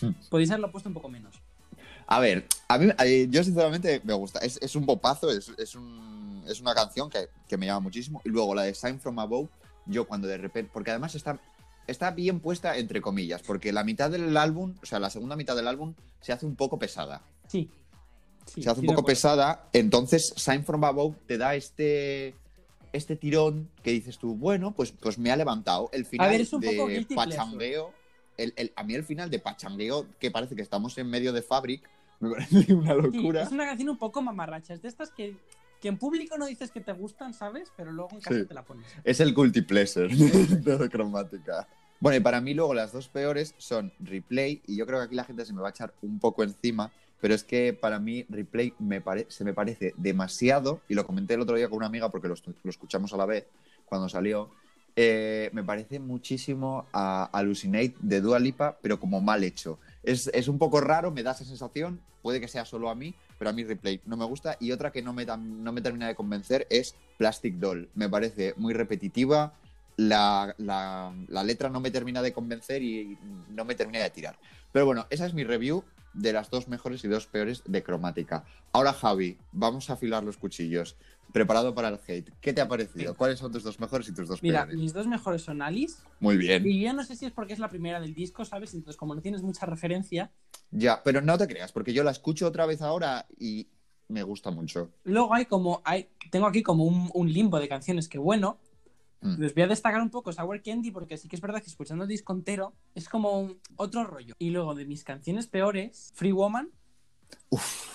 Hmm. 0.00 0.10
podéis 0.28 0.50
haberlo 0.50 0.72
puesto 0.72 0.88
un 0.88 0.94
poco 0.94 1.08
menos. 1.08 1.40
A 2.06 2.20
ver, 2.20 2.46
a 2.68 2.78
mí, 2.78 2.88
eh, 3.04 3.26
yo 3.30 3.42
sinceramente 3.44 4.00
me 4.04 4.12
gusta. 4.14 4.38
Es, 4.40 4.58
es 4.60 4.76
un 4.76 4.84
popazo, 4.86 5.30
es, 5.30 5.50
es, 5.58 5.74
un- 5.74 6.44
es 6.48 6.60
una 6.60 6.74
canción 6.74 7.08
que, 7.10 7.28
que 7.48 7.56
me 7.56 7.66
llama 7.66 7.80
muchísimo. 7.80 8.20
Y 8.24 8.28
luego 8.28 8.54
la 8.54 8.62
de 8.62 8.74
Sign 8.74 9.00
from 9.00 9.18
Above, 9.18 9.48
yo 9.86 10.06
cuando 10.06 10.28
de 10.28 10.36
repente. 10.38 10.70
Porque 10.72 10.90
además 10.90 11.14
está, 11.14 11.40
está 11.86 12.10
bien 12.10 12.40
puesta 12.40 12.76
entre 12.76 13.00
comillas, 13.00 13.42
porque 13.42 13.72
la 13.72 13.84
mitad 13.84 14.10
del 14.10 14.36
álbum, 14.36 14.74
o 14.82 14.86
sea, 14.86 14.98
la 14.98 15.10
segunda 15.10 15.36
mitad 15.36 15.56
del 15.56 15.66
álbum 15.68 15.94
se 16.20 16.32
hace 16.32 16.44
un 16.46 16.56
poco 16.56 16.78
pesada. 16.78 17.22
Sí. 17.48 17.70
Sí, 18.46 18.62
se 18.62 18.68
hace 18.68 18.80
un 18.80 18.86
poco 18.88 19.04
pesada, 19.06 19.70
entonces 19.72 20.34
Sign 20.36 20.64
from 20.64 20.84
Above 20.84 21.16
te 21.26 21.38
da 21.38 21.54
este. 21.54 22.34
Este 22.92 23.16
tirón 23.16 23.68
que 23.82 23.90
dices 23.90 24.18
tú, 24.18 24.36
bueno, 24.36 24.72
pues, 24.72 24.92
pues 24.92 25.18
me 25.18 25.32
ha 25.32 25.36
levantado. 25.36 25.90
El 25.92 26.04
final 26.06 26.30
ver, 26.30 26.42
es 26.42 26.52
un 26.52 26.60
poco 26.60 26.86
de 26.86 27.04
pleasure. 27.04 27.14
pachangueo, 27.16 27.90
el, 28.36 28.52
el- 28.56 28.72
a 28.76 28.84
mí 28.84 28.94
el 28.94 29.02
final 29.02 29.30
de 29.30 29.40
pachangueo, 29.40 30.06
que 30.20 30.30
parece 30.30 30.54
que 30.54 30.62
estamos 30.62 30.96
en 30.98 31.08
medio 31.10 31.32
de 31.32 31.42
Fabric, 31.42 31.88
me 32.24 32.30
parece 32.30 32.74
una 32.74 32.94
Sí, 32.94 33.00
locura. 33.02 33.42
es 33.42 33.52
una 33.52 33.64
canción 33.66 33.88
un 33.90 33.98
poco 33.98 34.22
mamarracha, 34.22 34.74
es 34.74 34.82
de 34.82 34.88
estas 34.88 35.10
que, 35.10 35.36
que 35.80 35.88
en 35.88 35.98
público 35.98 36.36
no 36.38 36.46
dices 36.46 36.70
que 36.70 36.80
te 36.80 36.92
gustan, 36.92 37.34
¿sabes? 37.34 37.70
Pero 37.76 37.92
luego 37.92 38.10
en 38.12 38.20
casa 38.20 38.38
Sí. 38.40 38.46
te 38.46 38.54
la 38.54 38.64
pones. 38.64 38.86
Es 39.04 39.20
el 39.20 39.34
guilty 39.34 39.62
pleasure 39.62 40.08
de 40.14 40.88
cromática. 40.90 41.68
Bueno, 42.00 42.16
y 42.18 42.20
para 42.20 42.40
mí 42.40 42.54
luego 42.54 42.74
las 42.74 42.92
dos 42.92 43.08
peores 43.08 43.54
son 43.58 43.92
Replay, 44.00 44.62
y 44.66 44.76
yo 44.76 44.86
creo 44.86 44.98
que 44.98 45.04
aquí 45.06 45.14
la 45.14 45.24
gente 45.24 45.44
se 45.44 45.52
me 45.52 45.60
va 45.62 45.68
a 45.68 45.70
echar 45.70 45.94
un 46.02 46.18
poco 46.18 46.42
encima, 46.42 46.90
pero 47.20 47.34
es 47.34 47.44
que 47.44 47.72
para 47.72 47.98
mí 47.98 48.26
Replay 48.28 48.74
me 48.78 49.02
se 49.28 49.44
me 49.44 49.54
parece 49.54 49.94
demasiado, 49.96 50.82
y 50.88 50.94
lo 50.94 51.06
comenté 51.06 51.34
el 51.34 51.40
otro 51.40 51.56
día 51.56 51.68
con 51.68 51.78
una 51.78 51.86
amiga 51.86 52.10
porque 52.10 52.28
lo, 52.28 52.34
lo 52.62 52.70
escuchamos 52.70 53.14
a 53.14 53.16
la 53.16 53.24
vez 53.26 53.46
cuando 53.86 54.08
salió, 54.08 54.50
eh, 54.96 55.50
me 55.52 55.64
parece 55.64 55.98
muchísimo 55.98 56.86
a 56.92 57.30
Hallucinate 57.32 57.94
de 58.00 58.20
Dua 58.20 58.38
Lipa, 58.38 58.78
pero 58.82 59.00
como 59.00 59.20
mal 59.20 59.42
hecho. 59.42 59.78
Es, 60.04 60.30
es 60.34 60.48
un 60.48 60.58
poco 60.58 60.80
raro, 60.80 61.10
me 61.10 61.22
da 61.22 61.32
esa 61.32 61.44
sensación, 61.44 62.00
puede 62.22 62.40
que 62.40 62.48
sea 62.48 62.64
solo 62.64 62.90
a 62.90 62.94
mí, 62.94 63.14
pero 63.38 63.50
a 63.50 63.52
mí 63.52 63.64
Replay 63.64 64.00
no 64.06 64.16
me 64.16 64.24
gusta. 64.24 64.56
Y 64.60 64.70
otra 64.72 64.92
que 64.92 65.02
no 65.02 65.12
me, 65.12 65.24
no 65.24 65.72
me 65.72 65.80
termina 65.80 66.06
de 66.06 66.14
convencer 66.14 66.66
es 66.70 66.94
Plastic 67.18 67.54
Doll. 67.56 67.88
Me 67.94 68.08
parece 68.08 68.54
muy 68.56 68.74
repetitiva, 68.74 69.54
la, 69.96 70.54
la- 70.58 71.14
la 71.28 71.44
letra 71.44 71.68
no 71.68 71.80
me 71.80 71.90
termina 71.90 72.20
de 72.22 72.32
convencer 72.32 72.82
y 72.82 73.16
no 73.50 73.64
me 73.64 73.74
termina 73.74 74.00
de 74.02 74.10
tirar. 74.10 74.38
Pero 74.72 74.86
bueno, 74.86 75.06
esa 75.10 75.24
es 75.26 75.34
mi 75.34 75.44
review 75.44 75.84
de 76.14 76.32
las 76.32 76.50
dos 76.50 76.68
mejores 76.68 77.04
y 77.04 77.08
dos 77.08 77.26
peores 77.26 77.62
de 77.66 77.82
cromática. 77.82 78.44
Ahora, 78.72 78.92
Javi, 78.92 79.36
vamos 79.52 79.90
a 79.90 79.94
afilar 79.94 80.22
los 80.24 80.36
cuchillos. 80.36 80.96
Preparado 81.32 81.74
para 81.74 81.88
el 81.88 81.98
hate. 82.06 82.30
¿Qué 82.40 82.52
te 82.52 82.60
ha 82.60 82.68
parecido? 82.68 83.16
¿Cuáles 83.16 83.40
son 83.40 83.50
tus 83.50 83.64
dos 83.64 83.80
mejores 83.80 84.08
y 84.08 84.14
tus 84.14 84.28
dos 84.28 84.40
Mira, 84.40 84.62
peores? 84.62 84.76
mis 84.80 84.92
dos 84.92 85.08
mejores 85.08 85.42
son 85.42 85.62
Alice. 85.62 86.00
Muy 86.20 86.36
bien. 86.36 86.64
Y 86.64 86.80
yo 86.80 86.92
no 86.92 87.02
sé 87.02 87.16
si 87.16 87.26
es 87.26 87.32
porque 87.32 87.52
es 87.52 87.58
la 87.58 87.68
primera 87.68 88.00
del 88.00 88.14
disco, 88.14 88.44
¿sabes? 88.44 88.72
Entonces, 88.74 88.96
como 88.96 89.16
no 89.16 89.20
tienes 89.20 89.42
mucha 89.42 89.66
referencia. 89.66 90.30
Ya, 90.70 91.02
pero 91.02 91.20
no 91.20 91.36
te 91.36 91.48
creas, 91.48 91.72
porque 91.72 91.92
yo 91.92 92.04
la 92.04 92.12
escucho 92.12 92.46
otra 92.46 92.66
vez 92.66 92.82
ahora 92.82 93.26
y 93.36 93.66
me 94.06 94.22
gusta 94.22 94.52
mucho. 94.52 94.92
Luego 95.02 95.34
hay 95.34 95.46
como. 95.46 95.82
Hay, 95.84 96.08
tengo 96.30 96.46
aquí 96.46 96.62
como 96.62 96.84
un, 96.84 97.10
un 97.14 97.32
limbo 97.32 97.58
de 97.58 97.68
canciones 97.68 98.08
que, 98.08 98.18
bueno. 98.18 98.58
Mm. 99.24 99.40
Les 99.40 99.54
voy 99.54 99.62
a 99.64 99.66
destacar 99.68 100.00
un 100.00 100.10
poco 100.10 100.32
Sour 100.32 100.62
Candy 100.62 100.90
porque 100.90 101.16
sí 101.16 101.28
que 101.28 101.36
es 101.36 101.42
verdad 101.42 101.60
que 101.62 101.68
escuchando 101.70 102.04
el 102.04 102.08
disco 102.08 102.32
entero 102.32 102.74
es 102.94 103.08
como 103.08 103.40
un- 103.40 103.58
otro 103.76 104.04
rollo. 104.04 104.34
Y 104.38 104.50
luego 104.50 104.74
de 104.74 104.84
mis 104.84 105.02
canciones 105.02 105.46
peores, 105.46 106.12
Free 106.14 106.32
Woman. 106.32 106.68
Uf, 107.50 107.86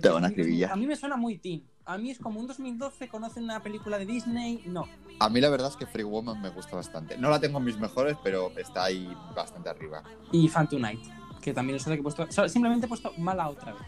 te 0.00 0.08
van 0.08 0.24
a 0.24 0.28
acribillar. 0.28 0.72
A 0.72 0.76
mí 0.76 0.86
me 0.86 0.96
suena 0.96 1.16
muy 1.16 1.38
teen. 1.38 1.64
A 1.84 1.98
mí 1.98 2.10
es 2.10 2.18
como 2.18 2.38
un 2.40 2.46
2012, 2.46 3.08
conocen 3.08 3.44
una 3.44 3.60
película 3.62 3.98
de 3.98 4.06
Disney. 4.06 4.62
No. 4.66 4.86
A 5.18 5.28
mí 5.28 5.40
la 5.40 5.48
verdad 5.50 5.68
es 5.68 5.76
que 5.76 5.86
Free 5.86 6.04
Woman 6.04 6.40
me 6.40 6.50
gusta 6.50 6.76
bastante. 6.76 7.16
No 7.18 7.28
la 7.30 7.40
tengo 7.40 7.58
en 7.58 7.64
mis 7.64 7.78
mejores, 7.78 8.16
pero 8.22 8.50
está 8.58 8.84
ahí 8.84 9.12
bastante 9.34 9.68
arriba. 9.68 10.02
Y 10.32 10.48
Fan 10.48 10.68
Tonight, 10.68 11.00
que 11.40 11.52
también 11.52 11.76
es 11.76 11.82
otra 11.82 11.94
que 11.94 12.00
he 12.00 12.02
puesto. 12.02 12.48
simplemente 12.48 12.86
he 12.86 12.88
puesto 12.88 13.12
mala 13.18 13.48
otra 13.48 13.72
vez. 13.72 13.82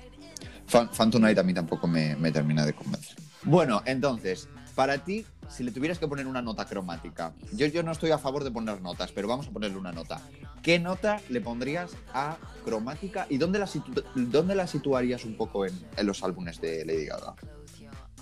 Fan, 0.67 0.89
Fan 0.93 1.11
Tonight 1.11 1.39
a 1.39 1.43
mí 1.43 1.55
tampoco 1.55 1.87
me, 1.87 2.17
me 2.17 2.33
termina 2.33 2.65
de 2.67 2.73
convencer. 2.73 3.17
Bueno, 3.45 3.83
entonces, 3.85 4.49
para 4.75 4.99
ti, 5.05 5.25
si 5.49 5.63
le 5.63 5.71
tuvieras 5.71 5.99
que 5.99 6.09
poner 6.09 6.27
una 6.27 6.43
nota 6.43 6.65
cromática, 6.67 7.33
yo, 7.53 7.67
yo 7.67 7.83
no 7.83 7.93
estoy 7.93 8.11
a 8.11 8.19
favor 8.19 8.45
de 8.45 8.51
poner 8.51 8.81
notas, 8.81 9.13
pero 9.13 9.29
vamos 9.29 9.47
a 9.47 9.51
ponerle 9.51 9.77
una 9.79 9.93
nota. 9.93 10.21
¿Qué 10.63 10.79
nota 10.79 11.21
le 11.29 11.41
pondrías 11.41 11.93
a 12.13 12.37
cromática 12.65 13.27
y 13.29 13.37
dónde 13.39 13.59
la, 13.59 13.67
situ- 13.67 14.03
dónde 14.15 14.55
la 14.55 14.67
situarías 14.67 15.25
un 15.25 15.37
poco 15.37 15.67
en, 15.67 15.73
en 15.97 16.07
los 16.07 16.23
álbumes 16.25 16.61
de 16.61 16.85
Lady 16.85 17.07
Gaga? 17.07 17.35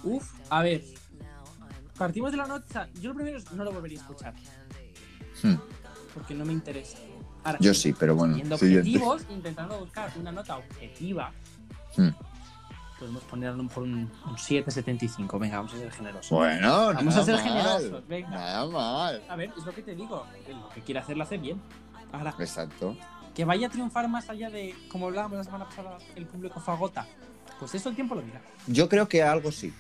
Uf, 0.05 0.33
a 0.51 0.63
ver. 0.63 0.83
Partimos 1.97 2.31
de 2.33 2.37
la 2.37 2.47
nota. 2.47 2.89
Yo 3.01 3.11
lo 3.11 3.15
primero 3.15 3.39
no 3.55 3.65
lo 3.65 3.73
volvería 3.73 3.99
a 3.99 4.03
escuchar. 4.03 4.35
Hmm, 5.43 5.55
Porque 6.15 6.35
no 6.35 6.45
me 6.45 6.53
interesa. 6.53 6.99
Ahora, 7.45 7.59
yo 7.61 7.73
sí, 7.75 7.93
pero 7.93 8.15
bueno. 8.17 8.35
Siguiente. 8.35 8.55
objetivos, 8.55 9.23
intentando 9.31 9.79
buscar 9.81 10.13
una 10.19 10.33
nota 10.33 10.57
objetiva, 10.59 11.33
Hmm. 11.97 12.09
Podemos 13.03 13.25
poner 13.25 13.49
a 13.49 13.53
lo 13.53 13.65
mejor 13.65 13.83
un, 13.83 13.95
un 13.95 14.37
7,75. 14.37 15.41
Venga, 15.41 15.57
vamos 15.57 15.75
a 15.75 15.77
ser 15.77 15.91
generosos. 15.91 16.31
Bueno, 16.31 16.95
Vamos 16.95 17.17
a 17.17 17.25
ser 17.25 17.35
mal, 17.35 17.43
generosos, 17.45 18.07
venga. 18.07 18.31
Nada 18.31 18.67
mal. 18.67 19.23
A 19.29 19.35
ver, 19.35 19.53
es 19.59 19.65
lo 19.67 19.73
que 19.73 19.83
te 19.83 19.97
digo. 19.97 20.25
Lo 20.49 20.69
que 20.69 20.83
quiere 20.83 21.01
hacer 21.01 21.17
lo 21.17 21.25
hace 21.25 21.37
bien. 21.37 21.61
Ahora, 22.13 22.33
Exacto. 22.39 22.97
que 23.35 23.45
vaya 23.45 23.67
a 23.67 23.71
triunfar 23.71 24.09
más 24.09 24.31
allá 24.31 24.51
de, 24.51 24.73
como 24.89 25.07
hablábamos 25.09 25.39
la 25.39 25.45
semana 25.45 25.65
pasada, 25.65 25.99
el 26.15 26.27
público 26.27 26.61
fagota. 26.61 27.09
Pues 27.59 27.75
eso 27.75 27.89
el 27.89 27.97
tiempo 27.97 28.15
lo 28.15 28.23
dirá. 28.23 28.41
Yo 28.69 28.89
creo 28.89 29.09
que 29.09 29.25
algo 29.25 29.51
sí. 29.51 29.75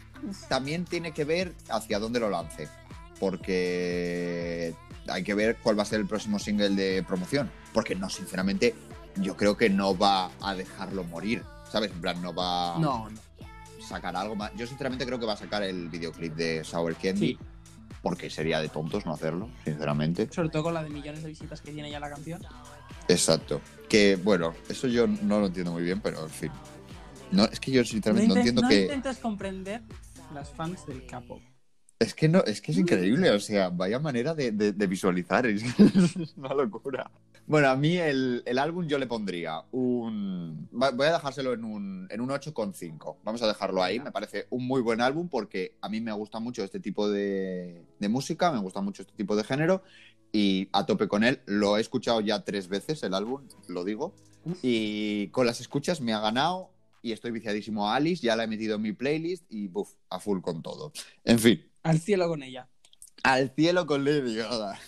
También 0.49 0.85
tiene 0.85 1.12
que 1.12 1.25
ver 1.25 1.55
hacia 1.69 2.00
dónde 2.00 2.19
lo 2.19 2.29
lance. 2.29 2.69
Porque 3.21 4.75
hay 5.07 5.23
que 5.23 5.35
ver 5.35 5.59
cuál 5.62 5.79
va 5.79 5.83
a 5.83 5.87
ser 5.87 6.00
el 6.00 6.09
próximo 6.09 6.41
single 6.41 6.71
de 6.71 7.05
promoción. 7.05 7.52
Porque 7.73 7.95
no, 7.95 8.11
sinceramente, 8.11 8.75
yo 9.14 9.37
creo 9.37 9.57
que 9.57 9.71
no 9.71 9.97
va 9.97 10.31
a 10.41 10.57
dejarlo 10.57 11.05
morir. 11.05 11.45
¿Sabes? 11.73 11.91
En 11.91 12.00
plan, 12.02 12.21
no 12.21 12.35
va 12.35 12.79
No, 12.79 13.09
no. 13.09 13.19
a 13.83 13.87
sacar 13.88 14.14
algo 14.14 14.37
más. 14.37 14.52
Yo 14.57 14.67
sinceramente 14.67 15.07
creo 15.07 15.19
que 15.19 15.25
va 15.26 15.33
a 15.33 15.37
sacar 15.38 15.62
el 15.62 15.88
videoclip 15.88 16.35
de 16.35 16.62
Sour 16.64 16.95
Candy. 16.97 17.19
Sí, 17.29 17.38
Porque 18.02 18.29
sería 18.29 18.61
de 18.61 18.69
tontos 18.69 19.07
no 19.07 19.14
hacerlo, 19.14 19.49
sinceramente. 19.64 20.29
sobre 20.31 20.50
todo 20.50 20.64
con 20.64 20.75
la 20.75 20.83
de 20.85 20.91
millones 20.91 21.23
de 21.23 21.29
visitas 21.31 21.61
que 21.62 21.73
tiene 21.73 21.91
ya 21.91 21.99
la 21.99 22.11
canción. 22.11 22.43
Exacto. 23.09 23.61
Que 23.88 24.17
bueno, 24.17 24.55
eso 24.69 24.87
yo 24.87 25.07
no 25.07 25.41
lo 25.41 25.47
entiendo 25.47 25.73
muy 25.73 25.83
bien, 25.83 26.00
pero 26.00 26.23
en 26.25 26.31
fin. 26.31 26.50
No, 27.31 27.45
es 27.45 27.59
que 27.59 27.71
yo 27.71 27.83
sinceramente 27.85 28.29
no, 28.29 28.37
entiendo 28.37 28.62
no 28.62 28.69
que. 28.69 28.83
intentes 28.83 29.19
comprender 29.19 29.81
las 30.35 30.50
fans 30.50 30.85
del 30.87 31.07
capo. 31.07 31.41
Es 32.02 32.14
que 32.14 32.28
no, 32.28 32.42
es 32.44 32.61
que 32.61 32.73
es 32.73 32.78
increíble, 32.78 33.30
o 33.30 33.38
sea, 33.38 33.68
vaya 33.71 33.99
manera 34.00 34.35
de, 34.35 34.50
de- 34.52 34.73
de 34.73 34.87
visualizar, 34.87 35.47
es, 35.47 35.62
es 36.18 36.35
una 36.37 36.52
locura. 36.54 37.11
Bueno, 37.47 37.68
a 37.68 37.76
mí 37.76 37.97
el, 37.97 38.42
el 38.47 38.59
álbum 38.59 38.87
yo 38.87 38.99
le 38.99 39.06
pondría 39.06 39.62
un... 39.73 40.68
Voy 40.73 41.06
a 41.06 41.12
dejárselo 41.12 41.52
en 41.52 41.64
un, 41.64 42.09
en 42.11 42.21
un 42.21 42.30
8,5. 42.30 43.18
Vamos 43.25 43.42
a 43.42 43.47
dejarlo 43.47 43.82
ahí, 43.82 44.00
me 44.00 44.11
parece 44.12 44.47
un 44.50 44.66
muy 44.66 44.80
buen 44.80 45.00
álbum 45.00 45.28
porque 45.28 45.76
a 45.80 45.88
mí 45.88 46.00
me 46.00 46.12
gusta 46.12 46.40
mucho 46.40 46.64
este 46.64 46.80
tipo 46.80 47.09
de, 47.11 47.85
de 47.99 48.09
música, 48.09 48.50
me 48.52 48.59
gusta 48.61 48.80
mucho 48.80 49.02
este 49.02 49.14
tipo 49.14 49.37
de 49.37 49.44
género 49.44 49.82
y 50.32 50.68
a 50.73 50.87
tope 50.87 51.09
con 51.09 51.25
él. 51.25 51.40
Lo 51.47 51.76
he 51.76 51.80
escuchado 51.80 52.21
ya 52.21 52.42
tres 52.44 52.68
veces 52.68 53.02
el 53.02 53.14
álbum, 53.14 53.42
lo 53.68 53.85
digo, 53.85 54.14
y 54.62 55.28
con 55.28 55.47
las 55.47 55.61
escuchas 55.61 56.00
me 56.00 56.12
ha 56.14 56.21
ganado 56.21 56.71
y 57.02 57.12
estoy 57.12 57.32
viciadísimo 57.32 57.88
a 57.88 57.97
Alice, 57.97 58.23
ya 58.25 58.37
la 58.37 58.44
he 58.44 58.47
metido 58.47 58.76
en 58.76 58.82
mi 58.82 58.92
playlist 58.92 59.44
y 59.50 59.68
buf, 59.68 59.92
a 60.09 60.21
full 60.21 60.40
con 60.40 60.62
todo. 60.62 60.92
En 61.25 61.38
fin. 61.38 61.72
Al 61.83 61.99
cielo 61.99 62.29
con 62.29 62.43
ella. 62.43 62.69
Al 63.25 63.51
cielo 63.51 63.87
con 63.87 64.05
Lady 64.05 64.37
Gaga. 64.37 64.79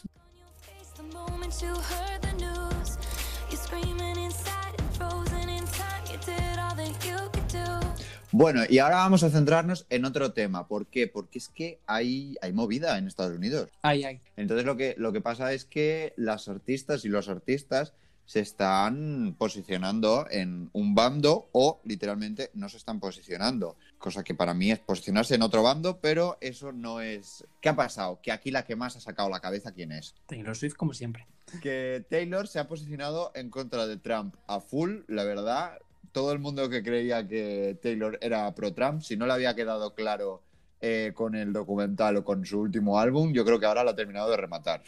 Bueno, 8.31 8.63
y 8.69 8.79
ahora 8.79 8.97
vamos 8.97 9.23
a 9.23 9.31
centrarnos 9.31 9.87
en 9.91 10.05
otro 10.05 10.33
tema. 10.33 10.67
¿Por 10.67 10.87
qué? 10.87 11.07
Porque 11.07 11.39
es 11.39 11.49
que 11.49 11.79
hay, 11.87 12.37
hay 12.43 12.53
movida 12.53 12.99
en 12.99 13.07
Estados 13.07 13.37
Unidos. 13.37 13.71
Ay, 13.83 14.03
ay. 14.03 14.21
Entonces 14.37 14.67
lo 14.67 14.77
que, 14.77 14.97
lo 14.99 15.13
que 15.13 15.21
pasa 15.21 15.53
es 15.53 15.65
que 15.65 16.15
las 16.17 16.49
artistas 16.49 17.05
y 17.05 17.09
los 17.09 17.29
artistas 17.29 17.93
se 18.27 18.41
están 18.41 19.37
posicionando 19.39 20.27
en 20.31 20.71
un 20.73 20.95
bando 20.95 21.49
o 21.53 21.81
literalmente 21.85 22.51
no 22.55 22.69
se 22.69 22.77
están 22.77 22.99
posicionando. 22.99 23.77
Cosa 24.05 24.23
que 24.23 24.35
para 24.35 24.53
mí 24.53 24.71
es 24.71 24.81
posicionarse 24.81 25.35
en 25.35 25.41
otro 25.41 25.63
bando, 25.63 25.99
pero 25.99 26.37
eso 26.43 26.73
no 26.73 27.01
es... 27.01 27.43
¿Qué 27.63 27.71
ha 27.71 27.75
pasado? 27.75 28.21
Que 28.21 28.33
aquí 28.33 28.51
la 28.51 28.67
que 28.67 28.77
más 28.77 28.95
ha 28.97 29.01
sacado 29.01 29.31
la 29.31 29.41
cabeza, 29.41 29.73
¿quién 29.73 29.93
es? 29.93 30.15
Taylor 30.27 30.55
Swift, 30.55 30.75
como 30.75 30.93
siempre. 30.93 31.27
que 31.63 32.05
Taylor 32.11 32.47
se 32.47 32.59
ha 32.59 32.69
posicionado 32.69 33.33
en 33.35 33.49
contra 33.49 33.87
de 33.87 33.97
Trump 33.97 34.35
a 34.47 34.61
full, 34.61 35.05
la 35.09 35.25
verdad. 35.25 35.79
Todo 36.13 36.33
el 36.33 36.39
mundo 36.39 36.69
que 36.69 36.83
creía 36.83 37.27
que 37.27 37.79
Taylor 37.81 38.19
era 38.21 38.55
pro 38.55 38.75
Trump, 38.75 39.01
si 39.01 39.17
no 39.17 39.27
le 39.27 39.33
había 39.33 39.57
quedado 39.57 39.95
claro 39.95 40.43
eh, 40.83 41.13
con 41.15 41.35
el 41.35 41.55
documental 41.55 42.19
o 42.19 42.25
con 42.27 42.45
su 42.45 42.61
último 42.61 42.99
álbum, 42.99 43.33
yo 43.33 43.43
creo 43.47 43.59
que 43.59 43.65
ahora 43.65 43.85
lo 43.85 43.93
ha 43.93 43.97
terminado 43.97 44.31
de 44.31 44.37
rematar. 44.37 44.83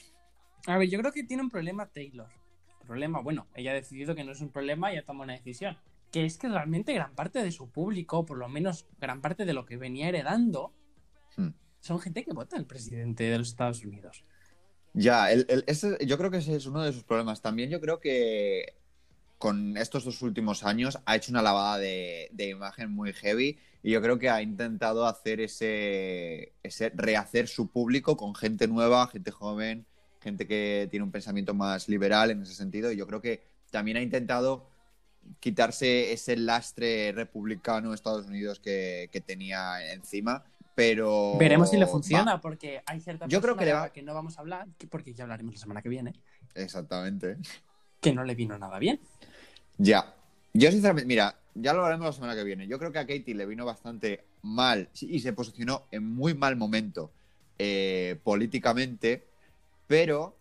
A 0.67 0.77
ver, 0.77 0.91
yo 0.91 0.99
creo 0.99 1.13
que 1.13 1.25
tiene 1.25 1.43
un 1.43 1.49
problema 1.49 1.87
Taylor. 1.87 2.29
Problema, 2.87 3.23
bueno, 3.23 3.47
ella 3.55 3.71
ha 3.71 3.75
decidido 3.75 4.15
que 4.15 4.25
no 4.25 4.33
es 4.33 4.43
un 4.43 4.51
problema 4.51 4.93
y 4.93 4.99
ha 4.99 5.07
tomado 5.07 5.25
una 5.25 5.33
decisión. 5.33 5.79
Que 6.13 6.25
es 6.25 6.39
que 6.39 6.49
realmente 6.49 6.95
gran 6.95 7.15
parte 7.15 7.43
de 7.43 7.53
su 7.53 7.71
público, 7.71 8.25
por 8.25 8.39
lo 8.39 8.49
menos 8.49 8.87
gran 9.01 9.21
parte 9.21 9.45
de 9.45 9.53
lo 9.53 9.67
que 9.67 9.77
venía 9.77 10.09
heredando, 10.09 10.73
Hmm. 11.37 11.51
son 11.81 12.01
gente 12.01 12.25
que 12.25 12.33
vota 12.33 12.57
al 12.57 12.67
presidente 12.67 13.25
de 13.25 13.39
los 13.39 13.49
Estados 13.49 13.85
Unidos. 13.85 14.25
Ya, 14.95 15.31
el- 15.31 15.45
el- 15.51 15.65
ese- 15.67 15.99
yo 16.07 16.17
creo 16.17 16.31
que 16.31 16.39
ese 16.39 16.57
es 16.57 16.65
uno 16.67 16.83
de 16.83 16.93
sus 16.93 17.05
problemas. 17.05 17.43
También 17.43 17.69
yo 17.69 17.81
creo 17.81 18.01
que 18.01 18.75
con 19.37 19.77
estos 19.77 20.05
dos 20.07 20.23
últimos 20.23 20.65
años 20.65 20.99
ha 21.05 21.15
hecho 21.17 21.31
una 21.31 21.43
lavada 21.43 21.77
de, 21.77 22.31
de 22.33 22.49
imagen 22.49 22.91
muy 22.91 23.13
heavy 23.13 23.59
y 23.83 23.91
yo 23.91 24.01
creo 24.01 24.19
que 24.19 24.31
ha 24.31 24.41
intentado 24.41 25.07
hacer 25.07 25.41
ese, 25.41 26.55
ese 26.63 26.89
rehacer 26.95 27.47
su 27.47 27.71
público 27.71 28.17
con 28.17 28.35
gente 28.35 28.67
nueva, 28.67 29.07
gente 29.09 29.31
joven, 29.31 29.85
gente 30.23 30.47
que 30.47 30.89
tiene 30.91 31.05
un 31.05 31.13
pensamiento 31.13 31.53
más 31.53 31.87
liberal 31.91 32.31
en 32.31 32.41
ese 32.43 32.55
sentido 32.55 32.91
y 32.91 32.97
yo 32.97 33.07
creo 33.07 33.21
que 33.21 33.43
también 33.71 33.99
ha 33.99 34.03
intentado 34.03 34.71
quitarse 35.41 36.13
ese 36.13 36.37
lastre 36.37 37.13
republicano 37.13 37.91
de 37.91 37.95
Estados 37.97 38.27
Unidos 38.27 38.61
que, 38.61 39.09
que 39.13 39.21
tenía 39.21 39.93
encima, 39.93 40.45
pero... 40.75 41.37
Veremos 41.39 41.71
si 41.71 41.77
le 41.77 41.85
va. 41.87 41.91
funciona, 41.91 42.41
porque 42.41 42.83
hay 42.87 43.01
cierta 43.01 43.27
Yo 43.29 43.41
creo 43.41 43.57
que 43.57 43.65
le 43.65 43.73
va- 43.73 43.91
que 43.93 44.03
no 44.03 44.15
vamos 44.15 44.37
a 44.39 44.41
hablar, 44.41 44.67
que- 44.79 44.87
porque 44.87 45.15
ya 45.15 45.25
hablaremos 45.25 45.55
la 45.55 45.61
semana 45.61 45.83
que 45.83 45.89
viene, 45.89 46.13
Exactamente. 46.55 47.37
que 48.01 48.13
no 48.13 48.25
le 48.25 48.35
vino 48.35 48.59
nada 48.59 48.79
bien. 48.79 49.01
Ya. 49.79 50.15
Yo, 50.53 50.71
sinceramente, 50.71 51.07
mira, 51.07 51.39
ya 51.55 51.73
lo 51.73 51.85
haremos 51.85 52.07
la 52.07 52.13
semana 52.13 52.35
que 52.35 52.45
viene. 52.45 52.67
Yo 52.67 52.79
creo 52.79 52.93
que 52.93 52.99
a 52.99 53.07
Katie 53.07 53.35
le 53.35 53.47
vino 53.47 53.65
bastante 53.67 54.25
mal 54.43 54.89
y 55.01 55.21
se 55.21 55.33
posicionó 55.33 55.85
en 55.91 56.05
muy 56.15 56.35
mal 56.35 56.57
momento 56.57 57.11
eh, 57.59 58.19
políticamente, 58.23 59.25
pero 59.87 60.37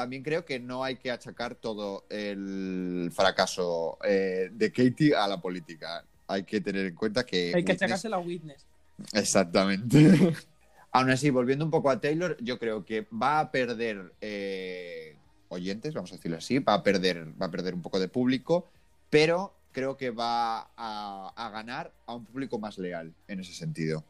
también 0.00 0.22
creo 0.22 0.44
que 0.46 0.58
no 0.58 0.82
hay 0.82 0.96
que 0.96 1.10
achacar 1.10 1.54
todo 1.54 2.06
el 2.08 3.10
fracaso 3.14 3.98
eh, 4.02 4.48
de 4.50 4.72
Katie 4.72 5.14
a 5.14 5.28
la 5.28 5.40
política. 5.40 6.04
Hay 6.26 6.44
que 6.44 6.60
tener 6.62 6.86
en 6.86 6.94
cuenta 6.94 7.26
que. 7.26 7.52
Hay 7.54 7.62
que 7.64 7.72
Whitney- 7.72 7.76
achacarse 7.76 8.08
la 8.08 8.18
Witness. 8.18 8.66
Exactamente. 9.12 10.34
Aún 10.92 11.10
así, 11.10 11.28
volviendo 11.30 11.64
un 11.64 11.70
poco 11.70 11.90
a 11.90 12.00
Taylor, 12.00 12.36
yo 12.40 12.58
creo 12.58 12.84
que 12.84 13.06
va 13.12 13.40
a 13.40 13.50
perder 13.52 14.12
eh, 14.20 15.16
oyentes, 15.48 15.92
vamos 15.94 16.10
a 16.12 16.16
decirlo 16.16 16.38
así, 16.38 16.58
va 16.58 16.74
a 16.74 16.82
perder, 16.82 17.28
va 17.40 17.46
a 17.46 17.50
perder 17.50 17.74
un 17.74 17.82
poco 17.82 18.00
de 18.00 18.08
público, 18.08 18.68
pero 19.10 19.54
creo 19.72 19.96
que 19.96 20.10
va 20.10 20.70
a, 20.76 21.32
a 21.36 21.50
ganar 21.50 21.92
a 22.06 22.14
un 22.14 22.24
público 22.24 22.58
más 22.58 22.76
leal 22.78 23.12
en 23.28 23.38
ese 23.40 23.52
sentido. 23.52 24.02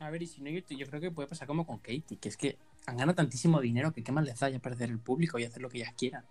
A 0.00 0.10
ver, 0.10 0.22
y 0.22 0.26
si 0.26 0.40
no, 0.40 0.50
yo, 0.50 0.60
yo 0.68 0.86
creo 0.88 1.00
que 1.00 1.10
puede 1.12 1.28
pasar 1.28 1.46
como 1.46 1.64
con 1.64 1.78
Katie, 1.78 2.18
que 2.20 2.28
es 2.28 2.36
que 2.36 2.56
han 2.86 2.96
ganado 2.96 3.14
tantísimo 3.14 3.60
dinero 3.60 3.92
que 3.92 4.02
qué 4.02 4.12
más 4.12 4.24
les 4.24 4.38
da 4.38 4.48
ya 4.48 4.58
perder 4.58 4.90
el 4.90 4.98
público 4.98 5.38
y 5.38 5.44
hacer 5.44 5.62
lo 5.62 5.68
que 5.68 5.78
ellas 5.78 5.94
quieran. 5.96 6.24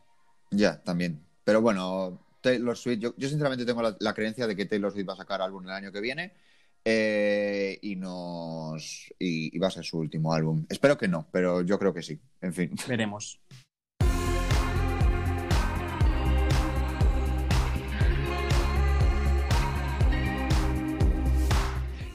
Ya, 0.52 0.82
también. 0.84 1.24
Pero 1.44 1.62
bueno, 1.62 2.20
Taylor 2.42 2.78
Swift, 2.78 3.00
yo, 3.00 3.14
yo 3.18 3.30
sinceramente 3.30 3.66
tengo 3.66 3.82
la, 3.82 3.96
la 4.00 4.14
creencia 4.14 4.48
de 4.48 4.56
que 4.56 4.66
Taylor 4.66 4.92
Swift 4.92 5.08
va 5.08 5.14
a 5.14 5.18
sacar 5.18 5.42
álbum 5.42 5.64
el 5.64 5.72
año 5.72 5.92
que 5.92 6.02
viene 6.02 6.34
eh, 6.84 7.80
y 7.82 7.96
nos 7.96 9.14
y, 9.18 9.56
y 9.56 9.60
va 9.60 9.68
a 9.68 9.72
ser 9.72 9.86
su 9.86 9.98
último 9.98 10.34
álbum. 10.34 10.66
Espero 10.70 10.98
que 10.98 11.08
no, 11.08 11.28
pero 11.32 11.62
yo 11.62 11.80
creo 11.80 11.94
que 11.94 12.02
sí. 12.02 12.20
En 12.42 12.54
fin. 12.54 12.72
Veremos. 12.88 13.40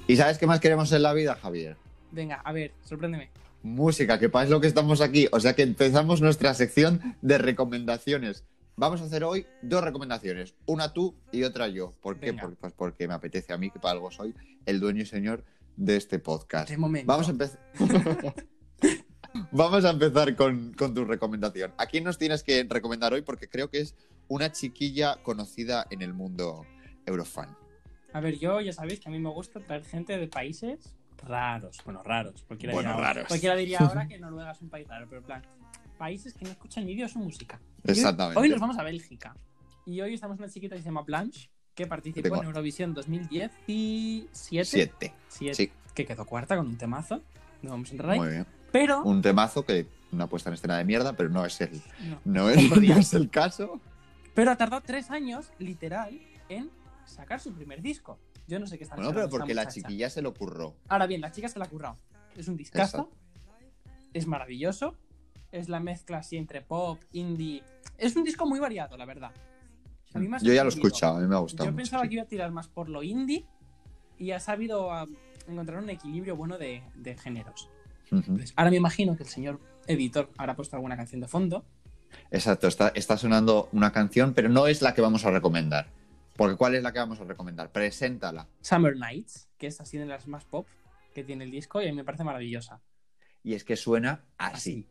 ¿Y 0.09 0.17
sabes 0.17 0.39
qué 0.39 0.47
más 0.47 0.61
queremos 0.61 0.93
en 0.93 1.03
la 1.03 1.13
vida, 1.13 1.35
Javier? 1.35 1.77
Venga, 2.13 2.37
a 2.37 2.53
ver, 2.53 2.73
sorpréndeme. 2.85 3.31
Música, 3.67 4.19
que 4.21 4.29
para 4.29 4.45
es 4.45 4.51
lo 4.51 4.61
que 4.61 4.69
estamos 4.69 5.01
aquí. 5.01 5.27
O 5.33 5.41
sea 5.41 5.57
que 5.57 5.63
empezamos 5.63 6.21
nuestra 6.21 6.55
sección 6.55 7.17
de 7.21 7.37
recomendaciones. 7.37 8.45
Vamos 8.77 9.01
a 9.01 9.05
hacer 9.05 9.25
hoy 9.25 9.45
dos 9.61 9.83
recomendaciones, 9.83 10.55
una 10.67 10.93
tú 10.93 11.17
y 11.33 11.43
otra 11.43 11.67
yo. 11.67 11.93
¿Por 12.01 12.21
qué? 12.21 12.33
Por- 12.33 12.55
pues 12.57 12.73
porque 12.75 13.09
me 13.09 13.15
apetece 13.15 13.53
a 13.53 13.59
mí, 13.59 13.71
que 13.71 13.81
para 13.81 13.93
algo 13.93 14.11
soy 14.13 14.35
el 14.67 14.79
dueño 14.79 15.03
y 15.03 15.07
señor 15.07 15.45
de 15.77 15.97
este 15.97 16.21
podcast. 16.21 16.71
De 16.71 16.77
momento. 16.77 17.09
Vamos 17.09 17.27
a 17.27 17.31
empezar. 17.33 17.59
Vamos 19.51 19.85
a 19.85 19.91
empezar 19.91 20.35
con, 20.37 20.73
con 20.75 20.95
tu 20.95 21.05
recomendación. 21.05 21.73
¿A 21.77 21.87
quién 21.87 22.05
nos 22.05 22.19
tienes 22.19 22.43
que 22.43 22.65
recomendar 22.69 23.13
hoy? 23.13 23.23
Porque 23.23 23.49
creo 23.49 23.69
que 23.69 23.81
es 23.81 23.95
una 24.29 24.53
chiquilla 24.53 25.17
conocida 25.23 25.87
en 25.91 26.03
el 26.03 26.15
mundo 26.15 26.65
Eurofan. 27.05 27.57
A 28.13 28.21
ver, 28.21 28.39
yo 28.39 28.61
ya 28.61 28.73
sabéis 28.73 29.01
que 29.01 29.09
a 29.09 29.13
mí 29.13 29.19
me 29.19 29.29
gusta 29.31 29.61
traer 29.61 29.85
gente 29.85 30.17
de 30.17 30.29
países 30.29 30.95
raros. 31.23 31.79
Bueno, 31.85 32.03
raros. 32.03 32.43
Cualquiera, 32.45 32.73
Bueno, 32.75 32.89
diría, 32.91 32.97
ahora- 32.97 33.13
raros. 33.15 33.29
cualquiera 33.29 33.57
diría 33.57 33.79
ahora 33.79 34.07
que 34.09 34.19
Noruega 34.19 34.51
es 34.53 34.61
un 34.63 34.69
país 34.69 34.87
raro, 34.89 35.07
pero 35.09 35.21
en 35.21 35.27
plan, 35.27 35.43
países 35.99 36.35
que 36.35 36.45
no 36.45 36.51
escuchan 36.51 36.85
ni 36.87 36.95
Dios 36.95 37.13
su 37.13 37.19
música. 37.19 37.59
Hoy- 37.85 37.91
Exactamente. 37.93 38.41
Hoy 38.41 38.49
nos 38.51 38.61
vamos 38.61 38.79
a 38.79 38.83
Bélgica. 38.83 39.37
Y 39.87 40.01
hoy 40.01 40.15
estamos 40.15 40.39
una 40.39 40.49
chiquita 40.49 40.75
que 40.77 40.83
se 40.83 40.87
llama 40.89 41.03
Blanche, 41.03 41.49
que 41.75 41.87
participó 41.87 42.23
Tengo- 42.23 42.41
en 42.43 42.47
Eurovisión 42.49 42.93
2017. 42.95 44.29
Siete. 44.65 45.15
Siete, 45.29 45.55
Sí. 45.55 45.73
Que 45.95 46.05
quedó 46.05 46.25
cuarta 46.27 46.57
con 46.57 46.67
un 46.67 46.77
temazo. 46.77 47.23
No 47.63 47.71
vamos 47.71 47.89
a 47.89 47.93
entrar 47.93 48.11
ahí. 48.11 48.19
Muy 48.19 48.29
bien. 48.29 48.47
Pero. 48.73 49.03
Un 49.03 49.23
temazo 49.23 49.65
que 49.65 49.87
una 50.13 50.27
puesta 50.27 50.51
en 50.51 50.55
escena 50.55 50.77
de 50.79 50.85
mierda, 50.85 51.15
pero 51.15 51.29
no 51.31 51.45
es 51.47 51.61
el, 51.61 51.81
no. 52.05 52.21
no 52.25 52.51
es, 52.51 52.57
no 52.95 52.99
es 52.99 53.15
el 53.15 53.31
caso. 53.31 53.81
Pero 54.35 54.51
ha 54.51 54.57
tardado 54.57 54.83
tres 54.83 55.11
años, 55.11 55.51
literal, 55.59 56.21
en 56.49 56.71
sacar 57.07 57.41
su 57.41 57.53
primer 57.55 57.81
disco. 57.81 58.19
Yo 58.47 58.59
no 58.59 58.67
sé 58.67 58.79
qué 58.79 58.85
está 58.85 58.97
Bueno, 58.97 59.13
pero 59.13 59.29
porque 59.29 59.55
la 59.55 59.69
chiquilla 59.69 60.09
se 60.11 60.23
lo 60.23 60.33
curró. 60.35 60.77
Ahora 60.89 61.07
bien, 61.07 61.21
la 61.21 61.33
chica 61.33 61.49
se 61.49 61.59
la 61.59 61.65
ha 61.65 61.69
currado. 61.69 61.99
Es 62.37 62.49
un 62.49 62.57
discazo. 62.57 63.11
Es 64.13 64.27
maravilloso. 64.27 64.97
Es 65.53 65.69
la 65.69 65.81
mezcla 65.81 66.19
así 66.19 66.37
entre 66.37 66.61
pop, 66.61 67.01
indie. 67.13 67.63
Es 67.97 68.15
un 68.17 68.25
disco 68.25 68.47
muy 68.47 68.61
variado, 68.61 68.97
la 68.97 69.05
verdad. 69.05 69.33
A 70.13 70.19
mí 70.19 70.29
me 70.29 70.37
ha 70.37 70.41
Yo 70.41 70.53
ya 70.53 70.65
lo 70.65 70.71
he 70.71 70.73
escuchado, 70.73 71.17
a 71.17 71.21
mí 71.21 71.27
me 71.27 71.35
ha 71.35 71.39
gustado. 71.39 71.65
Yo 71.65 71.73
mucho, 71.73 71.83
pensaba 71.83 72.03
sí. 72.03 72.09
que 72.09 72.15
iba 72.15 72.25
a 72.25 72.27
tirar 72.27 72.51
más 72.51 72.69
por 72.69 72.89
lo 72.89 73.03
indie 73.03 73.47
y 74.19 74.33
ha 74.33 74.41
sabido 74.41 74.93
ah, 74.93 75.07
encontrar 75.47 75.83
un 75.83 75.91
equilibrio 75.91 76.37
bueno 76.37 76.59
de, 76.59 76.83
de 76.95 77.17
géneros. 77.17 77.69
Entonces, 78.11 78.53
ahora 78.57 78.71
me 78.71 78.77
imagino 78.77 79.17
que 79.17 79.25
el 79.25 79.29
señor 79.29 79.61
editor 79.87 80.31
habrá 80.39 80.55
puesto 80.55 80.77
alguna 80.77 80.97
canción 80.97 81.21
de 81.21 81.29
fondo. 81.29 81.65
Exacto, 82.31 82.69
está, 82.69 82.89
está 82.95 83.17
sonando 83.17 83.69
una 83.73 83.93
canción, 83.93 84.33
pero 84.35 84.49
no 84.49 84.67
es 84.67 84.83
la 84.83 84.95
que 84.95 85.01
vamos 85.01 85.25
a 85.25 85.31
recomendar. 85.31 85.89
Porque 86.37 86.57
¿cuál 86.57 86.75
es 86.75 86.83
la 86.83 86.93
que 86.93 86.99
vamos 86.99 87.21
a 87.21 87.25
recomendar? 87.25 87.71
Preséntala. 87.73 88.47
Summer 88.61 88.97
Nights, 88.97 89.49
que 89.59 89.67
es 89.69 89.81
así 89.81 89.97
de 89.99 90.07
las 90.07 90.27
más 90.29 90.45
pop 90.45 90.67
que 91.15 91.25
tiene 91.25 91.45
el 91.45 91.51
disco 91.51 91.81
y 91.81 91.87
a 91.87 91.91
mí 91.91 91.97
me 91.97 92.05
parece 92.05 92.25
maravillosa. 92.25 92.83
Y 93.43 93.55
es 93.55 93.65
que 93.65 93.77
suena 93.77 94.25
así. 94.37 94.87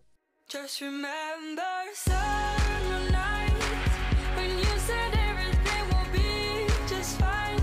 Just 0.51 0.81
remember 0.81 1.63
summer 1.93 3.11
nights 3.11 3.95
when 4.35 4.49
you 4.57 4.79
said 4.79 5.13
everything 5.13 5.83
will 5.89 6.11
be 6.11 6.67
just 6.87 7.19
fine. 7.19 7.59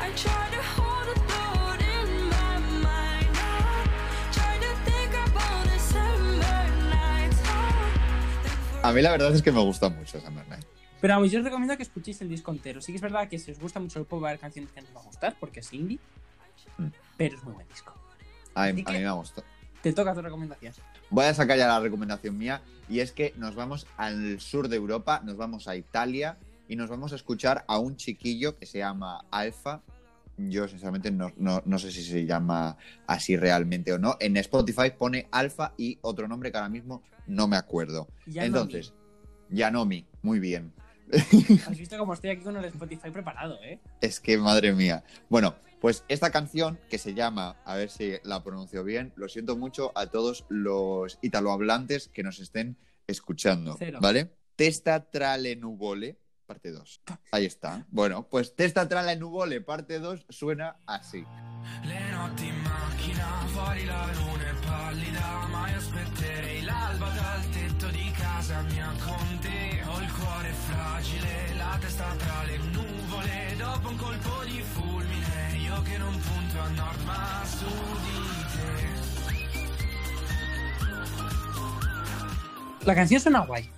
I 0.00 0.10
try 0.14 0.48
to 0.50 0.62
hold 0.76 1.08
a 1.08 1.18
thought 1.28 1.80
in 1.80 2.28
my 2.28 2.58
mind. 2.82 3.36
I 3.36 4.32
try 4.32 4.58
to 4.58 4.74
think 4.84 5.12
about 5.26 5.64
the 5.66 5.78
summer 5.78 6.68
nights. 6.88 7.40
Oh, 7.44 8.88
A 8.88 8.92
mí 8.92 9.02
la 9.02 9.10
verdad 9.10 9.34
es 9.34 9.42
que 9.42 9.50
me 9.52 9.60
gusta 9.60 9.88
mucho 9.88 10.20
Summer 10.20 10.46
Night. 10.48 10.64
Pero 11.00 11.14
vamos, 11.14 11.30
yo 11.30 11.38
os 11.38 11.44
recomiendo 11.44 11.76
que 11.76 11.82
escuchéis 11.84 12.20
el 12.22 12.28
disco 12.28 12.50
entero. 12.50 12.80
Sí 12.80 12.92
que 12.92 12.96
es 12.96 13.02
verdad 13.02 13.28
que 13.28 13.38
si 13.38 13.50
os 13.52 13.58
gusta 13.60 13.78
mucho 13.80 14.00
el 14.00 14.04
pop 14.06 14.22
va 14.22 14.28
a 14.28 14.30
haber 14.30 14.40
canciones 14.40 14.72
que 14.72 14.80
no 14.82 14.88
os 14.88 14.96
va 14.96 15.00
a 15.00 15.04
gustar 15.04 15.36
porque 15.38 15.60
es 15.60 15.72
indie, 15.72 15.98
Mm. 16.76 16.86
pero 17.16 17.36
es 17.36 17.44
muy 17.44 17.54
buen 17.54 17.68
disco. 17.68 17.94
A 18.54 18.66
mí, 18.72 18.82
a 18.86 18.90
me 18.92 19.10
gusta. 19.12 19.42
Te 19.82 19.92
toca 19.92 20.12
tu 20.12 20.20
recomendación. 20.22 20.74
Voy 21.10 21.24
a 21.24 21.34
sacar 21.34 21.56
ya 21.56 21.68
la 21.68 21.78
recomendación 21.80 22.36
mía 22.36 22.60
y 22.88 22.98
es 23.00 23.12
que 23.12 23.32
nos 23.36 23.54
vamos 23.54 23.86
al 23.96 24.40
sur 24.40 24.68
de 24.68 24.76
Europa, 24.76 25.20
nos 25.24 25.36
vamos 25.36 25.68
a 25.68 25.76
Italia 25.76 26.36
y 26.68 26.74
nos 26.76 26.90
vamos 26.90 27.12
a 27.12 27.16
escuchar 27.16 27.64
a 27.68 27.78
un 27.78 27.96
chiquillo 27.96 28.58
que 28.58 28.66
se 28.66 28.78
llama 28.78 29.24
Alfa. 29.30 29.82
Yo 30.36 30.66
sinceramente 30.68 31.10
no, 31.12 31.32
no- 31.36 31.62
no 31.64 31.78
sé 31.78 31.90
si 31.92 32.02
se 32.02 32.26
llama 32.26 32.76
así 33.06 33.36
realmente 33.36 33.92
o 33.92 33.98
no. 33.98 34.16
En 34.20 34.36
Spotify 34.36 34.90
pone 34.96 35.28
Alfa 35.30 35.72
y 35.76 35.98
otro 36.02 36.26
nombre 36.28 36.50
que 36.50 36.58
ahora 36.58 36.68
mismo 36.68 37.02
no 37.28 37.46
me 37.48 37.56
acuerdo. 37.56 38.08
Ya 38.26 38.44
Entonces, 38.44 38.92
Yanomi, 39.50 40.04
muy 40.22 40.40
bien. 40.40 40.72
Has 41.66 41.78
visto 41.78 41.96
cómo 41.98 42.14
estoy 42.14 42.30
aquí 42.30 42.42
con 42.42 42.56
el 42.56 42.64
Spotify 42.66 43.10
preparado, 43.10 43.58
¿eh? 43.62 43.80
Es 44.00 44.20
que 44.20 44.36
madre 44.38 44.72
mía. 44.72 45.04
Bueno, 45.28 45.54
pues 45.80 46.04
esta 46.08 46.30
canción 46.30 46.78
que 46.90 46.98
se 46.98 47.14
llama, 47.14 47.56
a 47.64 47.76
ver 47.76 47.90
si 47.90 48.14
la 48.24 48.42
pronuncio 48.42 48.84
bien, 48.84 49.12
lo 49.16 49.28
siento 49.28 49.56
mucho 49.56 49.92
a 49.94 50.06
todos 50.06 50.44
los 50.48 51.18
italohablantes 51.22 52.08
que 52.08 52.22
nos 52.22 52.40
estén 52.40 52.76
escuchando, 53.06 53.76
Cero. 53.78 53.98
¿vale? 54.02 54.34
Testa 54.56 55.08
trale 55.10 55.56
nuvole, 55.56 56.18
parte 56.46 56.72
2. 56.72 57.02
Ahí 57.30 57.44
está. 57.46 57.86
Bueno, 57.90 58.28
pues 58.28 58.56
Testa 58.56 58.88
trale 58.88 59.16
nuvole, 59.16 59.60
parte 59.60 60.00
2, 60.00 60.26
suena 60.28 60.80
así. 60.86 61.24
Le 61.84 62.10
notti 62.12 62.46
in 62.46 62.62
macchina, 62.62 63.46
fuori 63.48 63.84
la 63.84 64.10
luna 64.14 64.50
è 64.50 64.54
pallida, 64.64 65.46
ma 65.48 65.70
io 65.70 65.76
aspetterei 65.76 66.62
l'alba 66.62 67.10
dal 67.10 67.50
tetto 67.50 67.88
di 67.88 68.10
casa 68.12 68.62
mia 68.62 68.92
con 69.04 69.38
te. 69.40 69.57
Fragile, 70.82 71.54
la 71.56 71.76
testa 71.80 72.04
tra 72.16 72.44
le 72.44 72.56
nuvole, 72.70 73.56
dopo 73.58 73.88
un 73.88 73.96
colpo 73.96 74.44
di 74.44 74.62
fulmine, 74.62 75.56
io 75.58 75.82
che 75.82 75.98
non 75.98 76.12
punto 76.20 76.60
a 76.60 76.68
nord 76.68 77.00
ma 77.04 77.42
su 77.44 77.66
di 78.04 78.22
te. 78.54 78.86
La 82.86 82.94
canción 82.94 83.20
suena 83.20 83.40
guay. 83.40 83.68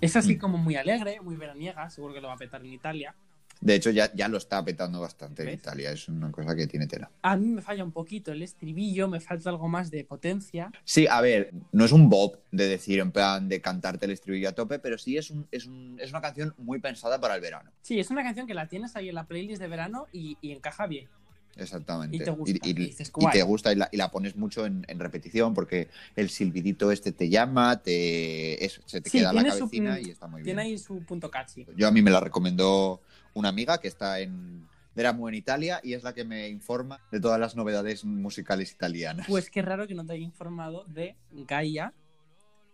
Es 0.00 0.16
así 0.16 0.36
Mm. 0.36 0.38
como 0.38 0.56
muy 0.58 0.76
alegre, 0.76 1.20
muy 1.20 1.36
veraniega, 1.36 1.90
seguro 1.90 2.14
que 2.14 2.20
lo 2.22 2.28
va 2.28 2.34
a 2.34 2.38
petar 2.38 2.62
en 2.62 2.72
Italia. 2.72 3.14
De 3.60 3.74
hecho, 3.74 3.90
ya, 3.90 4.12
ya 4.14 4.28
lo 4.28 4.36
está 4.36 4.64
petando 4.64 5.00
bastante 5.00 5.42
en. 5.42 5.50
Italia, 5.54 5.90
es 5.90 6.08
una 6.08 6.30
cosa 6.30 6.54
que 6.54 6.66
tiene 6.66 6.86
tela. 6.86 7.10
A 7.22 7.36
mí 7.36 7.48
me 7.48 7.62
falla 7.62 7.82
un 7.84 7.92
poquito 7.92 8.30
el 8.32 8.42
estribillo, 8.42 9.08
me 9.08 9.20
falta 9.20 9.50
algo 9.50 9.66
más 9.68 9.90
de 9.90 10.04
potencia. 10.04 10.70
Sí, 10.84 11.06
a 11.08 11.20
ver, 11.20 11.52
no 11.72 11.84
es 11.84 11.92
un 11.92 12.08
bob 12.08 12.38
de 12.50 12.68
decir 12.68 13.00
en 13.00 13.12
plan 13.12 13.48
de 13.48 13.60
cantarte 13.60 14.04
el 14.06 14.12
estribillo 14.12 14.48
a 14.50 14.52
tope, 14.52 14.78
pero 14.78 14.98
sí 14.98 15.16
es, 15.16 15.30
un, 15.30 15.46
es, 15.50 15.66
un- 15.66 15.98
es 16.00 16.10
una 16.10 16.20
canción 16.20 16.54
muy 16.58 16.80
pensada 16.80 17.20
para 17.20 17.34
el 17.34 17.40
verano. 17.40 17.70
Sí, 17.82 17.98
es 17.98 18.10
una 18.10 18.22
canción 18.22 18.46
que 18.46 18.54
la 18.54 18.68
tienes 18.68 18.94
ahí 18.96 19.08
en 19.08 19.14
la 19.14 19.26
playlist 19.26 19.60
de 19.60 19.68
verano 19.68 20.06
y, 20.12 20.36
y 20.40 20.52
encaja 20.52 20.86
bien. 20.86 21.08
Exactamente. 21.56 22.16
Y 22.16 22.20
te 22.20 22.30
gusta, 22.30 22.50
Y, 22.62 22.68
y- 22.68 22.70
y 22.70 22.74
dices, 22.74 23.08
y 23.08 23.12
guay. 23.20 23.32
te 23.38 23.42
gusta 23.42 23.72
y 23.72 23.76
la, 23.76 23.88
y 23.90 23.96
la 23.96 24.10
pones 24.10 24.36
mucho 24.36 24.66
en, 24.66 24.84
en 24.88 24.98
repetición 24.98 25.54
porque 25.54 25.88
el 26.14 26.28
silbidito 26.28 26.90
este 26.92 27.12
te 27.12 27.28
llama, 27.28 27.82
te, 27.82 28.58
se 28.84 29.00
te 29.00 29.08
Sí, 29.10 29.18
queda 29.18 29.30
en 29.30 29.36
la 29.36 29.42
tiene 29.42 29.56
su- 29.56 29.58
cabecina 29.60 30.00
y 30.00 30.10
está 30.10 30.26
muy 30.26 30.42
Tiene 30.42 30.62
bien. 30.62 30.72
ahí 30.74 30.78
su 30.78 31.00
punto 31.04 31.30
catchy. 31.30 31.66
Yo 31.76 31.88
a 31.88 31.90
mí 31.90 32.02
me 32.02 32.10
la 32.10 32.20
recomendó 32.20 33.00
una 33.34 33.48
amiga 33.48 33.78
que 33.78 33.88
está 33.88 34.20
en 34.20 34.68
Erasmus 34.94 35.28
en 35.30 35.34
Italia 35.34 35.80
y 35.82 35.92
es 35.94 36.02
la 36.02 36.14
que 36.14 36.24
me 36.24 36.48
informa 36.48 37.00
de 37.10 37.20
todas 37.20 37.38
las 37.40 37.54
novedades 37.56 38.04
musicales 38.04 38.72
italianas. 38.72 39.26
Pues 39.28 39.50
qué 39.50 39.62
raro 39.62 39.86
que 39.86 39.94
no 39.94 40.04
te 40.06 40.12
haya 40.14 40.22
informado 40.24 40.84
de 40.84 41.16
Gaia, 41.32 41.92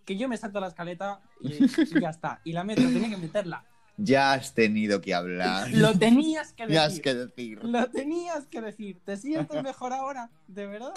que 0.04 0.16
yo 0.16 0.28
me 0.28 0.36
salto 0.36 0.60
la 0.60 0.68
escaleta 0.68 1.20
y, 1.40 1.64
y 1.64 2.00
ya 2.00 2.10
está. 2.10 2.40
Y 2.44 2.52
la 2.52 2.64
meto, 2.64 2.82
tenía 2.82 3.08
que 3.10 3.16
meterla. 3.16 3.64
Ya 4.04 4.32
has 4.32 4.52
tenido 4.52 5.00
que 5.00 5.14
hablar. 5.14 5.70
Lo 5.70 5.96
tenías 5.96 6.52
que 6.52 6.66
decir. 6.66 7.02
que 7.02 7.14
decir. 7.14 7.60
Lo 7.62 7.88
tenías 7.88 8.46
que 8.48 8.60
decir. 8.60 9.00
¿Te 9.04 9.16
sientes 9.16 9.62
mejor 9.62 9.92
ahora? 9.92 10.28
¿De 10.48 10.66
verdad? 10.66 10.92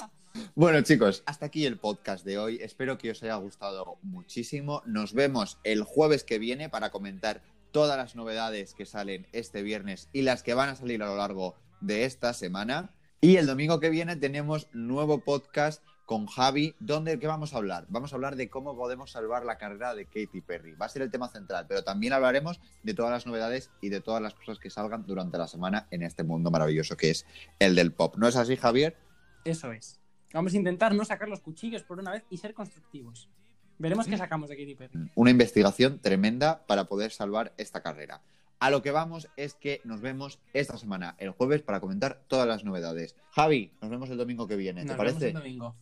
Bueno, 0.55 0.81
chicos, 0.81 1.21
hasta 1.27 1.45
aquí 1.45 1.67
el 1.67 1.77
podcast 1.77 2.25
de 2.25 2.39
hoy. 2.39 2.57
Espero 2.61 2.97
que 2.97 3.11
os 3.11 3.21
haya 3.21 3.35
gustado 3.35 3.99
muchísimo. 4.01 4.81
Nos 4.87 5.13
vemos 5.13 5.59
el 5.63 5.83
jueves 5.83 6.23
que 6.23 6.39
viene 6.39 6.67
para 6.67 6.89
comentar 6.89 7.43
todas 7.71 7.95
las 7.95 8.15
novedades 8.15 8.73
que 8.73 8.87
salen 8.87 9.27
este 9.33 9.61
viernes 9.61 10.09
y 10.11 10.23
las 10.23 10.41
que 10.41 10.55
van 10.55 10.69
a 10.69 10.75
salir 10.75 11.03
a 11.03 11.07
lo 11.07 11.17
largo 11.17 11.55
de 11.81 12.05
esta 12.05 12.33
semana. 12.33 12.89
Y 13.21 13.35
el 13.35 13.45
domingo 13.45 13.79
que 13.79 13.91
viene 13.91 14.15
tenemos 14.15 14.67
nuevo 14.73 15.19
podcast 15.19 15.83
con 16.05 16.27
Javi, 16.27 16.75
donde 16.79 17.17
¿qué 17.19 17.27
vamos 17.27 17.53
a 17.53 17.57
hablar? 17.57 17.85
Vamos 17.89 18.13
a 18.13 18.15
hablar 18.15 18.35
de 18.35 18.49
cómo 18.49 18.75
podemos 18.75 19.11
salvar 19.11 19.43
la 19.45 19.57
carrera 19.57 19.95
de 19.95 20.05
Katy 20.05 20.41
Perry. 20.41 20.73
Va 20.75 20.85
a 20.85 20.89
ser 20.89 21.01
el 21.01 21.11
tema 21.11 21.27
central, 21.27 21.65
pero 21.67 21.83
también 21.83 22.13
hablaremos 22.13 22.59
de 22.83 22.93
todas 22.93 23.11
las 23.11 23.25
novedades 23.25 23.71
y 23.81 23.89
de 23.89 24.01
todas 24.01 24.21
las 24.21 24.35
cosas 24.35 24.59
que 24.59 24.69
salgan 24.69 25.05
durante 25.05 25.37
la 25.37 25.47
semana 25.47 25.87
en 25.91 26.03
este 26.03 26.23
mundo 26.23 26.51
maravilloso 26.51 26.95
que 26.95 27.09
es 27.09 27.25
el 27.59 27.75
del 27.75 27.91
pop. 27.91 28.15
¿No 28.17 28.27
es 28.27 28.35
así, 28.35 28.55
Javier? 28.55 28.95
Eso 29.43 29.71
es. 29.71 29.99
Vamos 30.33 30.53
a 30.53 30.57
intentar 30.57 30.93
no 30.93 31.05
sacar 31.05 31.27
los 31.27 31.41
cuchillos 31.41 31.83
por 31.83 31.99
una 31.99 32.11
vez 32.11 32.23
y 32.29 32.37
ser 32.37 32.53
constructivos. 32.53 33.29
Veremos 33.77 34.07
qué 34.07 34.17
sacamos 34.17 34.49
de 34.49 34.57
Katy 34.57 34.75
Perry. 34.75 35.11
Una 35.15 35.31
investigación 35.31 35.99
tremenda 35.99 36.65
para 36.65 36.85
poder 36.85 37.11
salvar 37.11 37.53
esta 37.57 37.81
carrera. 37.81 38.21
A 38.59 38.69
lo 38.69 38.81
que 38.81 38.91
vamos 38.91 39.27
es 39.35 39.53
que 39.53 39.81
nos 39.83 40.01
vemos 40.01 40.39
esta 40.53 40.77
semana, 40.77 41.15
el 41.19 41.31
jueves, 41.31 41.61
para 41.61 41.81
comentar 41.81 42.23
todas 42.27 42.47
las 42.47 42.63
novedades. 42.63 43.15
Javi, 43.31 43.73
nos 43.81 43.91
vemos 43.91 44.09
el 44.09 44.17
domingo 44.17 44.47
que 44.47 44.55
viene, 44.55 44.81
¿te 44.81 44.87
Nos 44.87 44.97
vemos 44.97 45.13
parece? 45.13 45.27
el 45.27 45.33
domingo. 45.33 45.75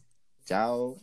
走。 0.46 0.98